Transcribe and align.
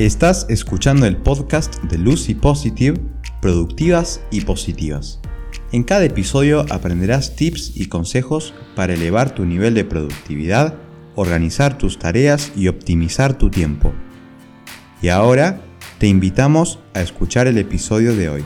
Estás 0.00 0.46
escuchando 0.48 1.04
el 1.04 1.18
podcast 1.18 1.76
de 1.82 1.98
Lucy 1.98 2.34
Positive, 2.34 2.98
Productivas 3.42 4.22
y 4.30 4.40
Positivas. 4.40 5.20
En 5.72 5.84
cada 5.84 6.06
episodio 6.06 6.64
aprenderás 6.70 7.36
tips 7.36 7.76
y 7.76 7.84
consejos 7.84 8.54
para 8.74 8.94
elevar 8.94 9.34
tu 9.34 9.44
nivel 9.44 9.74
de 9.74 9.84
productividad, 9.84 10.78
organizar 11.16 11.76
tus 11.76 11.98
tareas 11.98 12.50
y 12.56 12.68
optimizar 12.68 13.36
tu 13.36 13.50
tiempo. 13.50 13.92
Y 15.02 15.08
ahora 15.08 15.60
te 15.98 16.06
invitamos 16.06 16.78
a 16.94 17.02
escuchar 17.02 17.46
el 17.46 17.58
episodio 17.58 18.16
de 18.16 18.30
hoy. 18.30 18.44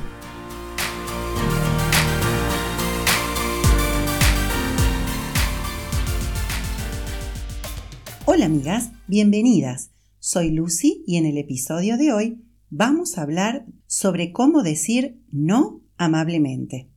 Hola 8.25 8.47
amigas, 8.47 8.91
bienvenidas. 9.07 9.94
Soy 10.27 10.53
Lucy 10.53 11.05
y 11.07 11.19
en 11.19 11.27
el 11.27 11.37
episodio 11.37 11.99
de 11.99 12.15
hoy 12.15 12.43
vamos 12.71 13.19
a 13.19 13.23
hablar 13.23 13.67
sobre 13.87 14.33
cómo 14.33 14.63
decir 14.63 15.21
no 15.31 15.83
amablemente. 15.99 16.89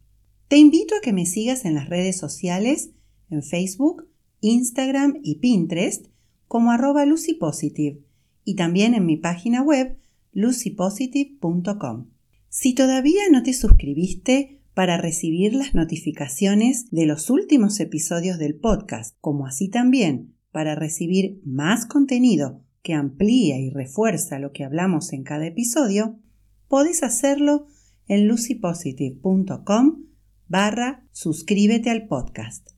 Te 0.47 0.55
invito 0.55 0.95
a 0.95 1.01
que 1.01 1.11
me 1.11 1.25
sigas 1.25 1.65
en 1.65 1.75
las 1.75 1.89
redes 1.89 2.17
sociales, 2.17 2.91
en 3.29 3.43
Facebook, 3.43 4.07
Instagram 4.39 5.19
y 5.23 5.39
Pinterest 5.39 6.05
como 6.47 6.71
arroba 6.71 7.05
lucypositive 7.05 8.01
y 8.45 8.55
también 8.55 8.93
en 8.93 9.05
mi 9.05 9.17
página 9.17 9.61
web 9.61 9.97
lucypositive.com. 10.31 12.07
Si 12.47 12.75
todavía 12.75 13.23
no 13.29 13.43
te 13.43 13.51
suscribiste 13.51 14.61
para 14.73 14.95
recibir 14.95 15.53
las 15.53 15.75
notificaciones 15.75 16.89
de 16.91 17.05
los 17.05 17.29
últimos 17.29 17.81
episodios 17.81 18.39
del 18.39 18.55
podcast, 18.55 19.17
como 19.19 19.47
así 19.47 19.67
también 19.67 20.33
para 20.53 20.75
recibir 20.75 21.41
más 21.43 21.85
contenido 21.85 22.63
que 22.81 22.93
amplía 22.93 23.59
y 23.59 23.69
refuerza 23.69 24.39
lo 24.39 24.51
que 24.51 24.63
hablamos 24.63 25.13
en 25.13 25.23
cada 25.23 25.47
episodio, 25.47 26.19
podés 26.67 27.03
hacerlo 27.03 27.67
en 28.07 28.27
lucypositive.com 28.27 30.03
barra 30.47 31.05
suscríbete 31.11 31.89
al 31.89 32.07
podcast. 32.07 32.69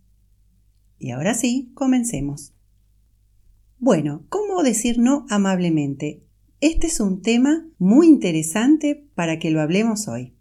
Y 0.98 1.12
ahora 1.12 1.34
sí, 1.34 1.72
comencemos. 1.76 2.54
Bueno, 3.78 4.26
¿cómo 4.30 4.64
decir 4.64 5.00
no 5.00 5.26
amablemente? 5.30 6.24
Este 6.60 6.88
es 6.88 7.00
un 7.00 7.22
tema 7.22 7.70
muy 7.78 8.08
interesante 8.08 9.08
para 9.16 9.40
que 9.40 9.52
lo 9.52 9.62
hablemos 9.62 10.08
hoy. 10.08 10.36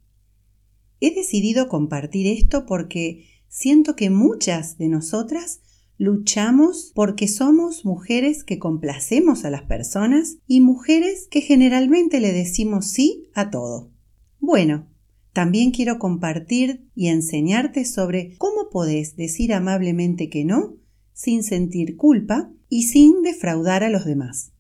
He 1.01 1.15
decidido 1.15 1.69
compartir 1.69 2.27
esto 2.27 2.67
porque 2.67 3.25
siento 3.49 3.95
que 3.95 4.11
muchas 4.11 4.79
de 4.79 4.89
nosotras 4.89 5.61
Luchamos 6.01 6.93
porque 6.95 7.27
somos 7.27 7.85
mujeres 7.85 8.45
que 8.45 8.61
complacemos 8.61 9.45
a 9.45 9.51
las 9.51 9.63
personas 9.63 10.39
y 10.47 10.61
mujeres 10.61 11.27
que 11.29 11.41
generalmente 11.41 12.21
le 12.21 12.33
decimos 12.33 12.87
sí 12.87 13.29
a 13.35 13.51
todo. 13.51 13.91
Bueno, 14.39 14.87
también 15.33 15.73
quiero 15.73 15.99
compartir 15.99 16.89
y 16.95 17.09
enseñarte 17.09 17.85
sobre 17.85 18.37
cómo 18.39 18.71
podés 18.71 19.17
decir 19.17 19.53
amablemente 19.53 20.31
que 20.31 20.45
no 20.45 20.77
sin 21.15 21.43
sentir 21.43 21.97
culpa 21.97 22.49
y 22.69 22.85
sin 22.85 23.23
defraudar 23.23 23.83
a 23.83 23.91
los 23.91 24.05
demás. 24.05 24.53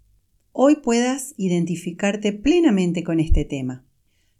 Hoy 0.50 0.76
puedas 0.82 1.34
identificarte 1.36 2.32
plenamente 2.32 3.04
con 3.04 3.20
este 3.20 3.44
tema. 3.44 3.86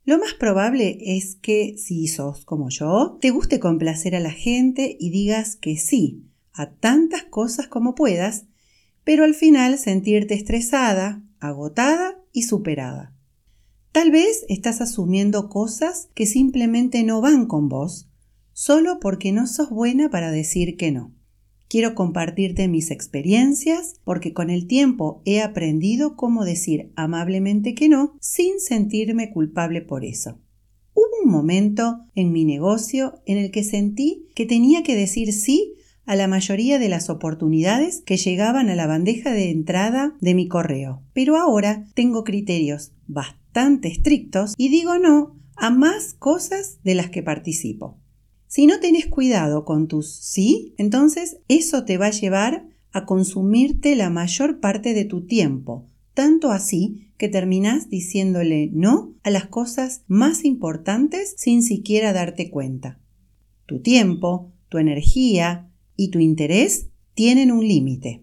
Lo 0.04 0.18
más 0.18 0.34
probable 0.34 0.98
es 1.00 1.36
que, 1.36 1.76
si 1.78 2.08
sos 2.08 2.44
como 2.44 2.70
yo, 2.70 3.18
te 3.20 3.30
guste 3.30 3.60
complacer 3.60 4.16
a 4.16 4.20
la 4.20 4.32
gente 4.32 4.96
y 4.98 5.10
digas 5.10 5.54
que 5.54 5.76
sí, 5.76 6.27
a 6.58 6.70
tantas 6.70 7.24
cosas 7.24 7.68
como 7.68 7.94
puedas, 7.94 8.44
pero 9.04 9.24
al 9.24 9.34
final 9.34 9.78
sentirte 9.78 10.34
estresada, 10.34 11.22
agotada 11.40 12.20
y 12.32 12.42
superada. 12.42 13.14
Tal 13.92 14.10
vez 14.10 14.44
estás 14.48 14.80
asumiendo 14.80 15.48
cosas 15.48 16.10
que 16.14 16.26
simplemente 16.26 17.02
no 17.04 17.20
van 17.20 17.46
con 17.46 17.68
vos, 17.68 18.08
solo 18.52 19.00
porque 19.00 19.32
no 19.32 19.46
sos 19.46 19.70
buena 19.70 20.10
para 20.10 20.30
decir 20.30 20.76
que 20.76 20.90
no. 20.90 21.14
Quiero 21.68 21.94
compartirte 21.94 22.66
mis 22.66 22.90
experiencias 22.90 24.00
porque 24.02 24.32
con 24.32 24.50
el 24.50 24.66
tiempo 24.66 25.22
he 25.24 25.42
aprendido 25.42 26.16
cómo 26.16 26.44
decir 26.44 26.92
amablemente 26.96 27.74
que 27.74 27.88
no 27.88 28.16
sin 28.20 28.58
sentirme 28.58 29.30
culpable 29.30 29.82
por 29.82 30.04
eso. 30.04 30.40
Hubo 30.94 31.24
un 31.24 31.30
momento 31.30 32.06
en 32.14 32.32
mi 32.32 32.44
negocio 32.44 33.22
en 33.26 33.38
el 33.38 33.50
que 33.50 33.64
sentí 33.64 34.26
que 34.34 34.46
tenía 34.46 34.82
que 34.82 34.96
decir 34.96 35.32
sí 35.32 35.74
a 36.08 36.16
la 36.16 36.26
mayoría 36.26 36.78
de 36.78 36.88
las 36.88 37.10
oportunidades 37.10 38.00
que 38.00 38.16
llegaban 38.16 38.70
a 38.70 38.74
la 38.74 38.86
bandeja 38.86 39.30
de 39.30 39.50
entrada 39.50 40.14
de 40.22 40.34
mi 40.34 40.48
correo. 40.48 41.02
Pero 41.12 41.36
ahora 41.36 41.84
tengo 41.92 42.24
criterios 42.24 42.92
bastante 43.06 43.88
estrictos 43.88 44.54
y 44.56 44.70
digo 44.70 44.98
no 44.98 45.36
a 45.54 45.68
más 45.68 46.14
cosas 46.14 46.78
de 46.82 46.94
las 46.94 47.10
que 47.10 47.22
participo. 47.22 47.98
Si 48.46 48.66
no 48.66 48.80
tenés 48.80 49.06
cuidado 49.06 49.66
con 49.66 49.86
tus 49.86 50.10
sí, 50.10 50.74
entonces 50.78 51.40
eso 51.46 51.84
te 51.84 51.98
va 51.98 52.06
a 52.06 52.10
llevar 52.10 52.66
a 52.90 53.04
consumirte 53.04 53.94
la 53.94 54.08
mayor 54.08 54.60
parte 54.60 54.94
de 54.94 55.04
tu 55.04 55.26
tiempo, 55.26 55.84
tanto 56.14 56.52
así 56.52 57.12
que 57.18 57.28
terminás 57.28 57.90
diciéndole 57.90 58.70
no 58.72 59.12
a 59.24 59.30
las 59.30 59.48
cosas 59.48 60.04
más 60.06 60.46
importantes 60.46 61.34
sin 61.36 61.62
siquiera 61.62 62.14
darte 62.14 62.48
cuenta. 62.48 62.98
Tu 63.66 63.82
tiempo, 63.82 64.54
tu 64.70 64.78
energía, 64.78 65.68
y 65.98 66.08
tu 66.10 66.20
interés 66.20 66.86
tienen 67.14 67.50
un 67.50 67.66
límite. 67.66 68.22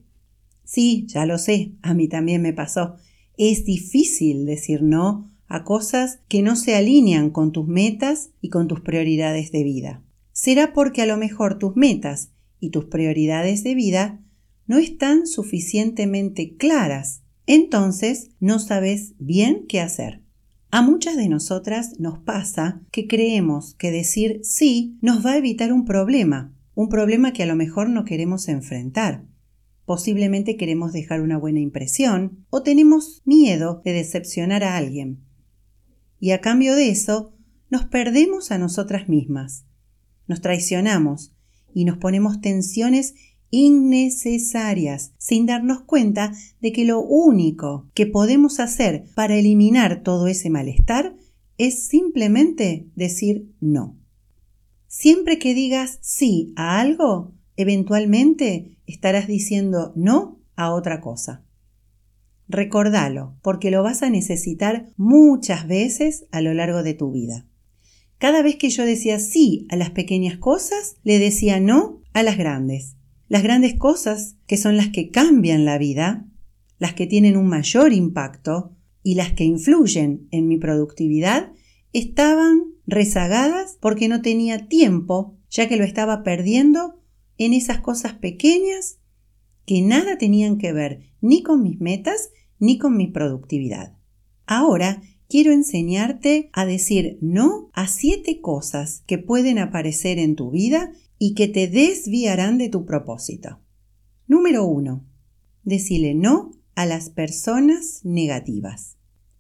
Sí, 0.63 1.06
ya 1.08 1.28
lo 1.28 1.38
sé, 1.38 1.74
a 1.84 1.94
mí 1.94 2.08
también 2.08 2.41
me 2.41 2.53
pasó. 2.53 2.96
Es 3.38 3.66
difícil 3.66 4.46
decir 4.46 4.81
no 4.81 5.30
a 5.47 5.66
cosas 5.66 6.22
que 6.30 6.41
no 6.41 6.56
se 6.56 6.74
alinean 6.75 7.30
con 7.30 7.52
tus 7.52 7.68
metas 7.68 8.31
y 8.41 8.50
con 8.50 8.68
tus 8.68 8.80
prioridades 8.80 9.52
de 9.52 9.63
vida. 9.63 10.03
Será 10.31 10.72
porque 10.74 11.02
a 11.02 11.06
lo 11.06 11.18
mejor 11.18 11.59
tus 11.59 11.75
metas 11.75 12.31
y 12.62 12.69
tus 12.69 12.86
prioridades 12.86 13.63
de 13.63 13.75
vida 13.75 14.24
no 14.68 14.78
están 14.78 15.28
suficientemente 15.28 16.56
claras. 16.56 17.24
Entonces 17.46 18.31
no 18.40 18.57
sabes 18.57 19.16
bien 19.19 19.66
qué 19.68 19.81
hacer. 19.81 20.22
A 20.72 20.81
muchas 20.81 21.18
de 21.18 21.28
nosotras 21.28 22.00
nos 22.00 22.19
pasa 22.19 22.81
que 22.92 23.06
creemos 23.06 23.75
que 23.75 23.92
decir 23.92 24.40
sí 24.44 24.97
nos 25.02 25.25
va 25.25 25.34
a 25.34 25.38
evitar 25.38 25.74
un 25.74 25.84
problema 25.84 26.55
un 26.75 26.90
problema 26.90 27.34
que 27.34 27.44
a 27.44 27.46
lo 27.46 27.56
mejor 27.56 27.90
no 27.90 28.06
queremos 28.06 28.47
enfrentar. 28.47 29.25
Posiblemente 29.86 30.58
queremos 30.58 30.94
dejar 30.94 31.22
una 31.22 31.38
buena 31.38 31.59
impresión 31.59 32.46
o 32.50 32.63
tenemos 32.63 33.22
miedo 33.25 33.81
de 33.86 33.94
decepcionar 33.94 34.63
a 34.63 34.78
alguien. 34.78 35.24
Y 36.19 36.31
a 36.31 36.41
cambio 36.41 36.75
de 36.75 36.90
eso, 36.90 37.34
nos 37.69 37.86
perdemos 37.86 38.52
a 38.52 38.58
nosotras 38.58 39.08
mismas. 39.09 39.66
Nos 40.28 40.41
traicionamos 40.41 41.34
y 41.74 41.86
nos 41.86 41.97
ponemos 41.97 42.41
tensiones 42.41 43.16
innecesarias 43.52 45.13
sin 45.18 45.46
darnos 45.46 45.84
cuenta 45.84 46.34
de 46.62 46.72
que 46.72 46.84
lo 46.84 47.00
único 47.00 47.90
que 47.94 48.06
podemos 48.06 48.59
hacer 48.59 49.06
para 49.16 49.36
eliminar 49.36 50.03
todo 50.03 50.28
ese 50.28 50.50
malestar 50.50 51.16
es 51.57 51.88
simplemente 51.88 52.90
decir 52.96 53.50
no. 53.62 53.97
Siempre 54.97 55.39
que 55.39 55.53
digas 55.53 56.00
sí 56.01 56.53
a 56.56 56.79
algo, 56.79 57.33
eventualmente 57.57 58.78
estarás 58.88 59.28
diciendo 59.28 59.91
no 59.97 60.39
a 60.56 60.73
otra 60.73 61.01
cosa. 61.01 61.44
Recordalo, 62.47 63.35
porque 63.41 63.72
lo 63.72 63.83
vas 63.83 64.03
a 64.03 64.09
necesitar 64.09 64.88
muchas 64.95 65.67
veces 65.67 66.28
a 66.31 66.39
lo 66.39 66.53
largo 66.53 66.81
de 66.81 66.94
tu 66.94 67.11
vida. 67.11 67.45
Cada 68.19 68.41
vez 68.41 68.56
que 68.56 68.69
yo 68.69 68.85
decía 68.85 69.19
sí 69.19 69.67
a 69.69 69.75
las 69.75 69.89
pequeñas 69.89 70.38
cosas, 70.38 70.95
le 71.03 71.19
decía 71.19 71.59
no 71.59 72.01
a 72.13 72.23
las 72.23 72.38
grandes. 72.38 72.95
Las 73.27 73.44
grandes 73.44 73.75
cosas, 73.77 74.38
que 74.47 74.56
son 74.56 74.77
las 74.77 74.88
que 74.88 75.09
cambian 75.09 75.65
la 75.65 75.77
vida, 75.77 76.25
las 76.80 76.94
que 76.94 77.06
tienen 77.06 77.36
un 77.36 77.48
mayor 77.48 77.91
impacto 77.91 78.71
y 79.03 79.15
las 79.15 79.33
que 79.33 79.44
influyen 79.44 80.30
en 80.31 80.48
mi 80.48 80.57
productividad, 80.57 81.51
estaban 81.91 82.75
rezagadas 82.88 83.78
porque 83.80 84.08
no 84.08 84.22
tenía 84.22 84.68
tiempo, 84.68 85.38
ya 85.50 85.68
que 85.68 85.78
lo 85.78 85.84
estaba 85.84 86.24
perdiendo 86.24 87.00
en 87.38 87.54
esas 87.54 87.80
cosas 87.80 88.14
pequeñas 88.14 89.00
que 89.66 89.82
nada 89.82 90.18
tenían 90.18 90.58
que 90.58 90.74
ver 90.74 91.02
ni 91.22 91.44
con 91.44 91.64
mis 91.64 91.80
metas 91.82 92.30
ni 92.60 92.78
con 92.78 92.96
mi 92.96 93.08
productividad. 93.08 93.98
Ahora 94.46 95.02
quiero 95.28 95.52
enseñarte 95.52 96.50
a 96.54 96.66
decir 96.66 97.18
no 97.22 97.70
a 97.74 97.88
siete 97.88 98.42
cosas 98.42 99.04
que 99.08 99.18
pueden 99.18 99.60
aparecer 99.60 100.20
en 100.20 100.36
tu 100.36 100.52
vida 100.52 100.92
y 101.18 101.34
que 101.34 101.48
te 101.48 101.68
desviarán 101.68 102.58
de 102.58 102.70
tu 102.70 102.86
propósito. 102.86 103.60
Número 104.28 104.66
1. 104.66 105.04
Decile 105.64 106.14
no 106.14 106.52
a 106.76 106.86
las 106.86 107.10
personas 107.10 108.02
negativas. 108.04 108.94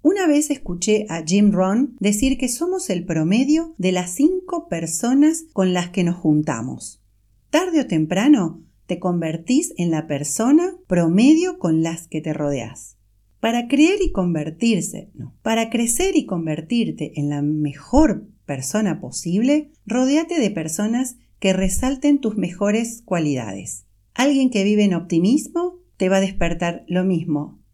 Una 0.07 0.27
vez 0.27 0.51
escuché 0.51 1.07
a 1.09 1.23
Jim 1.23 1.51
Rohn 1.51 1.95
decir 1.99 2.37
que 2.37 2.47
somos 2.47 2.91
el 2.91 3.05
promedio 3.05 3.73
de 3.79 3.91
las 3.91 4.13
cinco 4.13 4.67
personas 4.67 5.45
con 5.51 5.73
las 5.73 5.89
que 5.89 6.03
nos 6.03 6.15
juntamos. 6.15 7.01
Tarde 7.49 7.79
o 7.79 7.87
temprano 7.87 8.61
te 8.85 8.99
convertís 8.99 9.73
en 9.77 9.89
la 9.89 10.05
persona 10.05 10.75
promedio 10.85 11.57
con 11.57 11.81
las 11.81 12.07
que 12.07 12.21
te 12.21 12.33
rodeas. 12.33 12.99
Para 13.39 13.67
creer 13.67 13.97
y 13.99 14.11
convertirse, 14.11 15.09
no, 15.15 15.33
para 15.41 15.71
crecer 15.71 16.15
y 16.15 16.27
convertirte 16.27 17.19
en 17.19 17.29
la 17.29 17.41
mejor 17.41 18.27
persona 18.45 19.01
posible, 19.01 19.71
rodéate 19.87 20.39
de 20.39 20.51
personas 20.51 21.17
que 21.39 21.51
resalten 21.51 22.21
tus 22.21 22.37
mejores 22.37 23.01
cualidades. 23.05 23.87
Alguien 24.13 24.51
que 24.51 24.63
vive 24.65 24.83
en 24.83 24.93
optimismo 24.93 25.79
te 25.97 26.09
va 26.09 26.17
a 26.17 26.21
despertar 26.21 26.85
lo 26.87 27.05
mismo. 27.05 27.64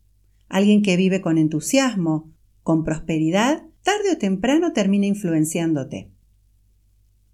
Alguien 0.51 0.81
que 0.81 0.97
vive 0.97 1.21
con 1.21 1.37
entusiasmo, 1.37 2.29
con 2.61 2.83
prosperidad, 2.83 3.63
tarde 3.83 4.11
o 4.11 4.17
temprano 4.17 4.73
termina 4.73 5.05
influenciándote. 5.05 6.11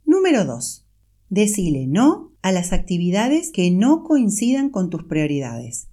Número 0.06 0.46
2. 0.46 0.88
Decile 1.30 1.88
no 1.88 2.32
a 2.44 2.52
las 2.52 2.74
actividades 2.74 3.50
que 3.52 3.72
no 3.72 4.04
coincidan 4.04 4.70
con 4.70 4.92
tus 4.92 5.06
prioridades. 5.06 5.90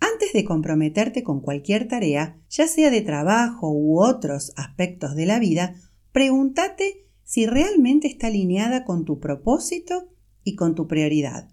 Antes 0.00 0.32
de 0.32 0.46
comprometerte 0.46 1.22
con 1.22 1.42
cualquier 1.42 1.86
tarea, 1.86 2.40
ya 2.48 2.66
sea 2.66 2.90
de 2.90 3.02
trabajo 3.02 3.70
u 3.70 4.00
otros 4.00 4.54
aspectos 4.56 5.14
de 5.14 5.26
la 5.26 5.38
vida, 5.38 5.74
pregúntate 6.12 7.04
si 7.24 7.44
realmente 7.44 8.08
está 8.08 8.28
alineada 8.28 8.86
con 8.86 9.04
tu 9.04 9.20
propósito 9.20 10.08
y 10.44 10.54
con 10.54 10.74
tu 10.74 10.88
prioridad. 10.88 11.50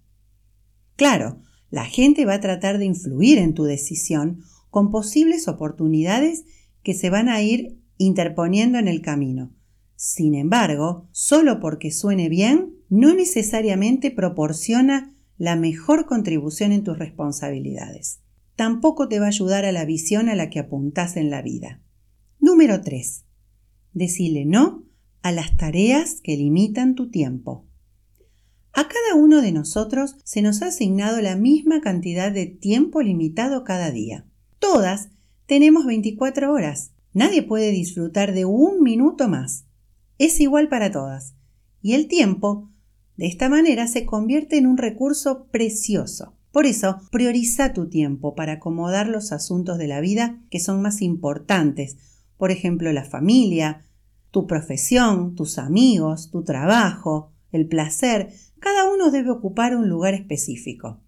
Claro, 0.95 1.41
la 1.69 1.83
gente 1.83 2.23
va 2.23 2.35
a 2.35 2.39
tratar 2.39 2.77
de 2.77 2.85
influir 2.85 3.39
en 3.39 3.53
tu 3.53 3.65
decisión 3.65 4.45
con 4.69 4.92
posibles 4.92 5.48
oportunidades 5.48 6.45
que 6.83 6.94
se 6.94 7.10
van 7.10 7.30
a 7.30 7.42
ir 7.42 7.80
interponiendo 7.98 8.77
en 8.80 8.88
el 8.88 9.01
camino. 9.01 9.54
Sin 9.95 10.33
embargo, 10.36 11.07
solo 11.12 11.60
porque 11.60 11.92
suene 11.92 12.30
bien, 12.30 12.75
no 12.89 13.13
necesariamente 13.13 14.12
proporciona 14.12 15.13
la 15.38 15.56
mejor 15.56 16.06
contribución 16.06 16.71
en 16.71 16.83
tus 16.83 16.98
responsabilidades. 16.98 18.21
Tampoco 18.56 19.07
te 19.07 19.19
va 19.19 19.25
a 19.25 19.30
ayudar 19.30 19.66
a 19.66 19.71
la 19.71 19.86
visión 19.86 20.30
a 20.30 20.36
la 20.36 20.50
que 20.50 20.60
apuntas 20.60 21.18
en 21.18 21.30
la 21.30 21.42
vida. 21.42 21.81
Número 22.39 22.81
3. 22.81 23.25
Decile 23.94 24.45
no 24.45 24.86
a 25.22 25.31
las 25.31 25.57
tareas 25.57 26.22
que 26.22 26.38
limitan 26.38 26.95
tu 26.95 27.10
tiempo. 27.10 27.65
A 28.74 28.88
cada 28.88 29.15
uno 29.15 29.42
de 29.42 29.51
nosotros 29.51 30.15
se 30.24 30.42
nos 30.42 30.62
ha 30.62 30.68
asignado 30.68 31.22
la 31.22 31.36
misma 31.36 31.81
cantidad 31.81 32.31
de 32.31 32.45
tiempo 32.45 33.01
limitado 33.01 33.63
cada 33.63 33.92
día. 33.92 34.28
Todas 34.59 35.09
tenemos 35.45 35.85
24 35.85 36.53
horas. 36.53 36.91
Nadie 37.13 37.41
puede 37.41 37.71
disfrutar 37.71 38.33
de 38.33 38.45
un 38.45 38.83
minuto 38.83 39.27
más. 39.27 39.65
Es 40.17 40.39
igual 40.39 40.67
para 40.67 40.91
todas. 40.91 41.33
Y 41.81 41.94
el 41.94 42.07
tiempo, 42.07 42.69
de 43.15 43.27
esta 43.27 43.50
manera, 43.50 43.88
se 43.88 44.06
convierte 44.06 44.57
en 44.57 44.67
un 44.67 44.77
recurso 44.77 45.47
precioso. 45.47 46.35
Por 46.51 46.65
eso, 46.65 46.97
prioriza 47.11 47.73
tu 47.73 47.89
tiempo 47.89 48.35
para 48.35 48.53
acomodar 48.53 49.07
los 49.07 49.31
asuntos 49.31 49.77
de 49.77 49.88
la 49.88 50.01
vida 50.01 50.41
que 50.50 50.59
son 50.59 50.81
más 50.81 51.01
importantes. 51.01 51.97
Por 52.38 52.51
ejemplo, 52.51 52.91
la 52.91 53.05
familia, 53.05 53.85
tu 54.31 54.45
profesión, 54.45 55.35
tus 55.35 55.57
amigos, 55.57 56.31
tu 56.31 56.44
trabajo, 56.44 57.31
el 57.51 57.67
placer, 57.67 58.33
cada 58.59 58.91
uno 58.91 59.09
debe 59.09 59.31
ocupar 59.31 59.75
un 59.75 59.89
lugar 59.89 60.13
específico. 60.13 61.00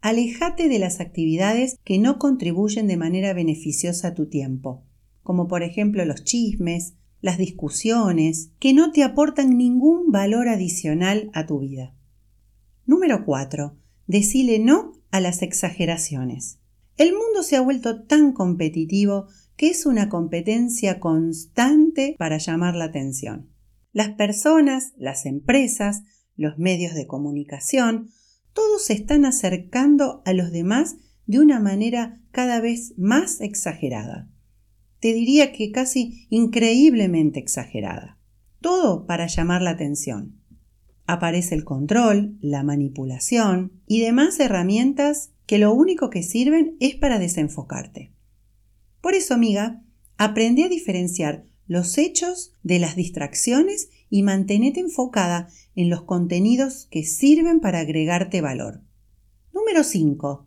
Alejate 0.00 0.68
de 0.68 0.78
las 0.78 1.00
actividades 1.00 1.76
que 1.84 1.98
no 1.98 2.18
contribuyen 2.18 2.86
de 2.86 2.96
manera 2.96 3.32
beneficiosa 3.32 4.08
a 4.08 4.14
tu 4.14 4.28
tiempo, 4.28 4.84
como 5.22 5.48
por 5.48 5.62
ejemplo 5.62 6.04
los 6.04 6.24
chismes, 6.24 6.94
las 7.20 7.38
discusiones, 7.38 8.52
que 8.60 8.72
no 8.72 8.92
te 8.92 9.02
aportan 9.02 9.56
ningún 9.56 10.12
valor 10.12 10.48
adicional 10.48 11.30
a 11.34 11.46
tu 11.46 11.58
vida. 11.60 11.94
Número 12.86 13.24
4. 13.24 13.76
Decile 14.06 14.58
no 14.60 14.92
a 15.10 15.20
las 15.20 15.42
exageraciones. 15.42 16.60
El 16.96 17.12
mundo 17.12 17.42
se 17.42 17.56
ha 17.56 17.60
vuelto 17.60 18.04
tan 18.04 18.32
competitivo 18.32 19.26
que 19.56 19.68
es 19.68 19.84
una 19.84 20.08
competencia 20.08 21.00
constante 21.00 22.14
para 22.18 22.38
llamar 22.38 22.76
la 22.76 22.86
atención. 22.86 23.50
Las 23.92 24.10
personas, 24.10 24.92
las 24.96 25.26
empresas, 25.26 26.02
los 26.36 26.58
medios 26.58 26.94
de 26.94 27.06
comunicación, 27.06 28.10
todos 28.58 28.86
se 28.86 28.92
están 28.92 29.24
acercando 29.24 30.20
a 30.24 30.32
los 30.32 30.50
demás 30.50 30.96
de 31.26 31.38
una 31.38 31.60
manera 31.60 32.20
cada 32.32 32.60
vez 32.60 32.92
más 32.98 33.40
exagerada. 33.40 34.28
Te 34.98 35.12
diría 35.12 35.52
que 35.52 35.70
casi 35.70 36.26
increíblemente 36.28 37.38
exagerada. 37.38 38.18
Todo 38.60 39.06
para 39.06 39.28
llamar 39.28 39.62
la 39.62 39.70
atención. 39.70 40.40
Aparece 41.06 41.54
el 41.54 41.62
control, 41.62 42.36
la 42.40 42.64
manipulación 42.64 43.80
y 43.86 44.00
demás 44.00 44.40
herramientas 44.40 45.30
que 45.46 45.58
lo 45.58 45.72
único 45.72 46.10
que 46.10 46.24
sirven 46.24 46.76
es 46.80 46.96
para 46.96 47.20
desenfocarte. 47.20 48.12
Por 49.00 49.14
eso, 49.14 49.34
amiga, 49.34 49.84
aprende 50.16 50.64
a 50.64 50.68
diferenciar 50.68 51.44
los 51.68 51.96
hechos 51.96 52.54
de 52.64 52.80
las 52.80 52.96
distracciones 52.96 53.88
y 54.10 54.22
mantenete 54.22 54.80
enfocada 54.80 55.48
en 55.74 55.90
los 55.90 56.02
contenidos 56.02 56.86
que 56.90 57.04
sirven 57.04 57.60
para 57.60 57.80
agregarte 57.80 58.40
valor. 58.40 58.82
Número 59.52 59.84
5. 59.84 60.46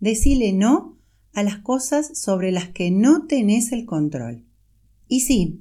Decile 0.00 0.52
no 0.52 0.98
a 1.32 1.42
las 1.42 1.58
cosas 1.58 2.18
sobre 2.18 2.52
las 2.52 2.68
que 2.68 2.90
no 2.90 3.26
tenés 3.26 3.72
el 3.72 3.84
control. 3.84 4.44
Y 5.08 5.20
sí, 5.20 5.60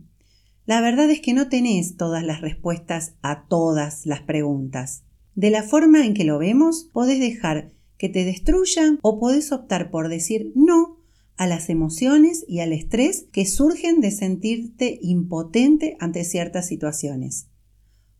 la 0.66 0.82
verdad 0.82 1.10
es 1.12 1.22
que 1.22 1.34
no 1.34 1.50
tenés 1.50 1.98
todas 1.98 2.24
las 2.24 2.42
respuestas 2.42 3.16
a 3.22 3.48
todas 3.48 4.06
las 4.06 4.22
preguntas. 4.22 5.04
De 5.36 5.50
la 5.50 5.64
forma 5.64 6.06
en 6.06 6.14
que 6.14 6.24
lo 6.24 6.40
vemos, 6.40 6.90
podés 6.92 7.20
dejar 7.20 7.74
que 7.98 8.10
te 8.10 8.24
destruyan 8.26 9.00
o 9.02 9.20
podés 9.20 9.52
optar 9.52 9.92
por 9.92 10.10
decir 10.10 10.52
no 10.56 10.98
a 11.38 11.48
las 11.48 11.70
emociones 11.70 12.46
y 12.48 12.60
al 12.60 12.72
estrés 12.72 13.28
que 13.32 13.46
surgen 13.46 14.00
de 14.00 14.12
sentirte 14.12 15.00
impotente 15.02 15.98
ante 16.00 16.24
ciertas 16.24 16.68
situaciones. 16.68 17.48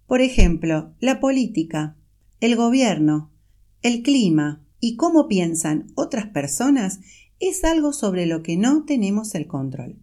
Por 0.08 0.22
ejemplo, 0.22 0.94
la 1.00 1.20
política, 1.20 1.98
el 2.40 2.56
gobierno, 2.56 3.32
el 3.82 4.04
clima 4.04 4.66
y 4.80 4.98
cómo 4.98 5.28
piensan 5.28 5.88
otras 5.96 6.28
personas 6.28 7.00
es 7.40 7.64
algo 7.64 7.94
sobre 7.94 8.26
lo 8.26 8.44
que 8.44 8.58
no 8.58 8.86
tenemos 8.86 9.36
el 9.36 9.48
control. 9.48 9.98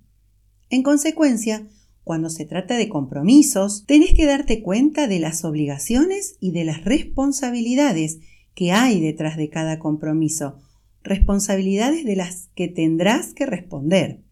En 0.70 0.82
consecuencia, 0.82 1.68
cuando 2.04 2.30
se 2.30 2.44
trata 2.46 2.76
de 2.76 2.88
compromisos, 2.88 3.84
tenés 3.86 4.12
que 4.14 4.26
darte 4.26 4.62
cuenta 4.62 5.06
de 5.06 5.20
las 5.20 5.44
obligaciones 5.44 6.36
y 6.40 6.50
de 6.50 6.64
las 6.64 6.84
responsabilidades 6.84 8.18
que 8.54 8.72
hay 8.72 9.00
detrás 9.00 9.36
de 9.36 9.48
cada 9.48 9.78
compromiso, 9.78 10.58
responsabilidades 11.04 12.04
de 12.04 12.16
las 12.16 12.48
que 12.54 12.68
tendrás 12.68 13.34
que 13.34 13.46
responder. 13.46 14.22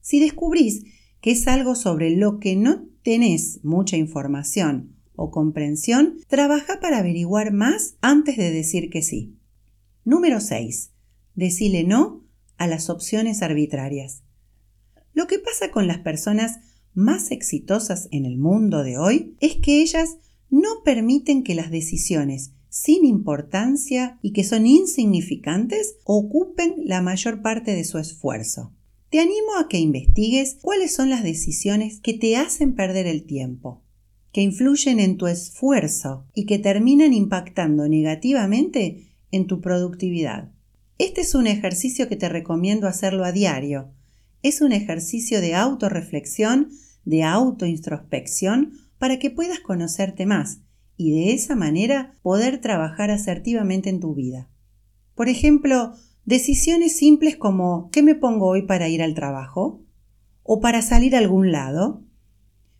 Si 0.00 0.20
descubrís 0.20 0.84
que 1.20 1.32
es 1.32 1.46
algo 1.48 1.74
sobre 1.74 2.10
lo 2.10 2.38
que 2.38 2.56
no 2.56 2.86
tenés 3.02 3.60
mucha 3.62 3.96
información 3.96 4.96
o 5.16 5.30
comprensión, 5.30 6.18
trabaja 6.28 6.80
para 6.80 6.98
averiguar 6.98 7.52
más 7.52 7.96
antes 8.00 8.36
de 8.36 8.50
decir 8.50 8.88
que 8.90 9.02
sí. 9.02 9.36
Número 10.04 10.40
6. 10.40 10.92
Decile 11.34 11.84
no 11.84 12.24
a 12.56 12.66
las 12.66 12.88
opciones 12.88 13.42
arbitrarias. 13.42 14.22
Lo 15.12 15.26
que 15.26 15.38
pasa 15.38 15.70
con 15.70 15.86
las 15.86 15.98
personas 15.98 16.60
más 16.94 17.30
exitosas 17.30 18.08
en 18.12 18.24
el 18.24 18.38
mundo 18.38 18.82
de 18.84 18.98
hoy 18.98 19.36
es 19.40 19.56
que 19.56 19.82
ellas 19.82 20.18
no 20.50 20.82
permiten 20.84 21.42
que 21.42 21.54
las 21.54 21.70
decisiones 21.70 22.52
sin 22.80 23.04
importancia 23.04 24.20
y 24.22 24.32
que 24.32 24.44
son 24.44 24.64
insignificantes 24.64 25.96
ocupen 26.04 26.76
la 26.84 27.02
mayor 27.02 27.42
parte 27.42 27.74
de 27.74 27.82
su 27.82 27.98
esfuerzo. 27.98 28.72
Te 29.10 29.18
animo 29.18 29.56
a 29.58 29.68
que 29.68 29.78
investigues 29.78 30.58
cuáles 30.62 30.94
son 30.94 31.10
las 31.10 31.24
decisiones 31.24 31.98
que 31.98 32.14
te 32.14 32.36
hacen 32.36 32.76
perder 32.76 33.08
el 33.08 33.24
tiempo, 33.24 33.82
que 34.30 34.42
influyen 34.42 35.00
en 35.00 35.16
tu 35.16 35.26
esfuerzo 35.26 36.26
y 36.34 36.46
que 36.46 36.60
terminan 36.60 37.12
impactando 37.12 37.88
negativamente 37.88 39.08
en 39.32 39.48
tu 39.48 39.60
productividad. 39.60 40.52
Este 40.98 41.22
es 41.22 41.34
un 41.34 41.48
ejercicio 41.48 42.08
que 42.08 42.16
te 42.16 42.28
recomiendo 42.28 42.86
hacerlo 42.86 43.24
a 43.24 43.32
diario. 43.32 43.90
Es 44.44 44.60
un 44.60 44.70
ejercicio 44.70 45.40
de 45.40 45.56
autorreflexión, 45.56 46.70
de 47.04 47.24
autointrospección, 47.24 48.74
para 48.98 49.18
que 49.18 49.30
puedas 49.30 49.58
conocerte 49.58 50.26
más 50.26 50.60
y 50.98 51.12
de 51.12 51.32
esa 51.32 51.54
manera 51.54 52.12
poder 52.20 52.60
trabajar 52.60 53.10
asertivamente 53.10 53.88
en 53.88 54.00
tu 54.00 54.14
vida. 54.14 54.50
Por 55.14 55.30
ejemplo, 55.30 55.94
decisiones 56.26 56.98
simples 56.98 57.36
como 57.36 57.88
¿qué 57.90 58.02
me 58.02 58.14
pongo 58.14 58.48
hoy 58.48 58.66
para 58.66 58.88
ir 58.88 59.02
al 59.02 59.14
trabajo? 59.14 59.80
¿O 60.42 60.60
para 60.60 60.82
salir 60.82 61.14
a 61.14 61.18
algún 61.18 61.52
lado? 61.52 62.02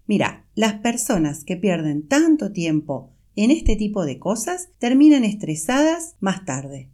Mira, 0.07 0.47
las 0.55 0.75
personas 0.75 1.45
que 1.45 1.57
pierden 1.57 2.07
tanto 2.07 2.53
tiempo 2.53 3.15
en 3.37 3.53
este 3.53 3.77
tipo 3.77 4.05
de 4.05 4.19
cosas 4.19 4.71
terminan 4.79 5.25
estresadas 5.25 6.17
más 6.19 6.45
tarde. 6.45 6.91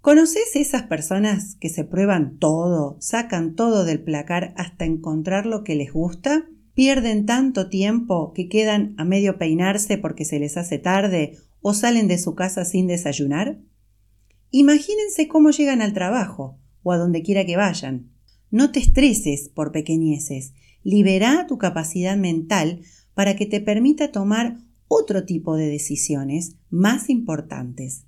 ¿Conoces 0.00 0.56
esas 0.56 0.82
personas 0.82 1.54
que 1.54 1.68
se 1.68 1.84
prueban 1.84 2.38
todo, 2.38 2.96
sacan 3.00 3.54
todo 3.54 3.84
del 3.84 4.02
placar 4.02 4.52
hasta 4.56 4.84
encontrar 4.84 5.46
lo 5.46 5.62
que 5.62 5.76
les 5.76 5.92
gusta? 5.92 6.48
Pierden 6.74 7.26
tanto 7.26 7.68
tiempo 7.68 8.32
que 8.34 8.48
quedan 8.48 8.94
a 8.98 9.04
medio 9.04 9.38
peinarse 9.38 9.98
porque 9.98 10.24
se 10.24 10.38
les 10.38 10.56
hace 10.56 10.78
tarde 10.78 11.38
o 11.60 11.72
salen 11.72 12.08
de 12.08 12.18
su 12.18 12.34
casa 12.34 12.64
sin 12.64 12.86
desayunar? 12.86 13.58
Imagínense 14.50 15.26
cómo 15.26 15.50
llegan 15.50 15.82
al 15.82 15.94
trabajo, 15.94 16.58
o 16.82 16.92
a 16.92 16.98
donde 16.98 17.22
quiera 17.22 17.44
que 17.44 17.56
vayan. 17.56 18.10
No 18.50 18.70
te 18.70 18.78
estreses 18.78 19.48
por 19.48 19.72
pequeñeces. 19.72 20.52
Libera 20.84 21.46
tu 21.48 21.58
capacidad 21.58 22.16
mental 22.16 22.82
para 23.14 23.34
que 23.34 23.46
te 23.46 23.60
permita 23.60 24.12
tomar 24.12 24.58
otro 24.86 25.24
tipo 25.24 25.56
de 25.56 25.66
decisiones 25.66 26.56
más 26.70 27.08
importantes. 27.08 28.06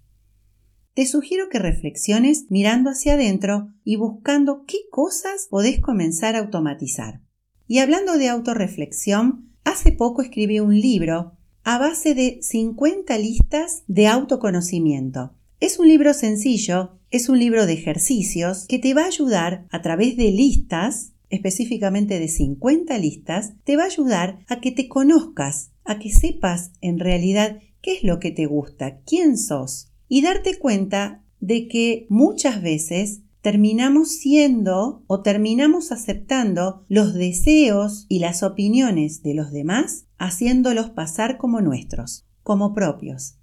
Te 0.94 1.04
sugiero 1.06 1.48
que 1.50 1.58
reflexiones 1.58 2.46
mirando 2.48 2.90
hacia 2.90 3.14
adentro 3.14 3.68
y 3.84 3.96
buscando 3.96 4.64
qué 4.66 4.78
cosas 4.90 5.48
podés 5.50 5.80
comenzar 5.80 6.36
a 6.36 6.38
automatizar. 6.38 7.25
Y 7.68 7.78
hablando 7.78 8.16
de 8.16 8.28
autorreflexión, 8.28 9.50
hace 9.64 9.92
poco 9.92 10.22
escribí 10.22 10.60
un 10.60 10.78
libro 10.80 11.32
a 11.64 11.78
base 11.78 12.14
de 12.14 12.38
50 12.40 13.18
listas 13.18 13.82
de 13.88 14.06
autoconocimiento. 14.06 15.34
Es 15.58 15.80
un 15.80 15.88
libro 15.88 16.14
sencillo, 16.14 16.98
es 17.10 17.28
un 17.28 17.40
libro 17.40 17.66
de 17.66 17.72
ejercicios 17.72 18.66
que 18.68 18.78
te 18.78 18.94
va 18.94 19.02
a 19.02 19.06
ayudar 19.06 19.66
a 19.70 19.82
través 19.82 20.16
de 20.16 20.30
listas, 20.30 21.12
específicamente 21.28 22.20
de 22.20 22.28
50 22.28 22.96
listas, 22.98 23.54
te 23.64 23.76
va 23.76 23.82
a 23.82 23.86
ayudar 23.86 24.38
a 24.46 24.60
que 24.60 24.70
te 24.70 24.86
conozcas, 24.86 25.72
a 25.84 25.98
que 25.98 26.10
sepas 26.10 26.70
en 26.80 27.00
realidad 27.00 27.58
qué 27.82 27.94
es 27.94 28.04
lo 28.04 28.20
que 28.20 28.30
te 28.30 28.46
gusta, 28.46 29.00
quién 29.00 29.36
sos 29.36 29.90
y 30.08 30.22
darte 30.22 30.56
cuenta 30.58 31.24
de 31.40 31.66
que 31.66 32.06
muchas 32.08 32.62
veces 32.62 33.22
terminamos 33.46 34.16
siendo 34.16 35.04
o 35.06 35.22
terminamos 35.22 35.92
aceptando 35.92 36.84
los 36.88 37.14
deseos 37.14 38.04
y 38.08 38.18
las 38.18 38.42
opiniones 38.42 39.22
de 39.22 39.34
los 39.34 39.52
demás, 39.52 40.08
haciéndolos 40.18 40.90
pasar 40.90 41.38
como 41.38 41.60
nuestros, 41.60 42.26
como 42.42 42.74
propios. 42.74 43.38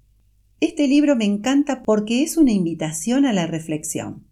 Este 0.60 0.88
libro 0.88 1.16
me 1.16 1.24
encanta 1.24 1.82
porque 1.82 2.22
es 2.22 2.36
una 2.36 2.52
invitación 2.52 3.24
a 3.24 3.32
la 3.32 3.46
reflexión. 3.46 4.28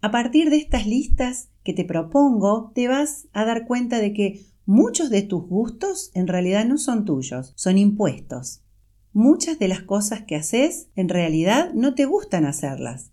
A 0.00 0.10
partir 0.10 0.50
de 0.50 0.56
estas 0.56 0.88
listas 0.88 1.50
que 1.62 1.72
te 1.72 1.84
propongo, 1.84 2.72
te 2.74 2.88
vas 2.88 3.28
a 3.32 3.44
dar 3.44 3.64
cuenta 3.64 4.00
de 4.00 4.12
que 4.12 4.44
muchos 4.64 5.08
de 5.08 5.22
tus 5.22 5.46
gustos 5.46 6.10
en 6.14 6.26
realidad 6.26 6.66
no 6.66 6.78
son 6.78 7.04
tuyos, 7.04 7.52
son 7.54 7.78
impuestos. 7.78 8.64
Muchas 9.12 9.60
de 9.60 9.68
las 9.68 9.82
cosas 9.82 10.24
que 10.24 10.34
haces 10.34 10.88
en 10.96 11.08
realidad 11.08 11.72
no 11.74 11.94
te 11.94 12.06
gustan 12.06 12.44
hacerlas. 12.44 13.12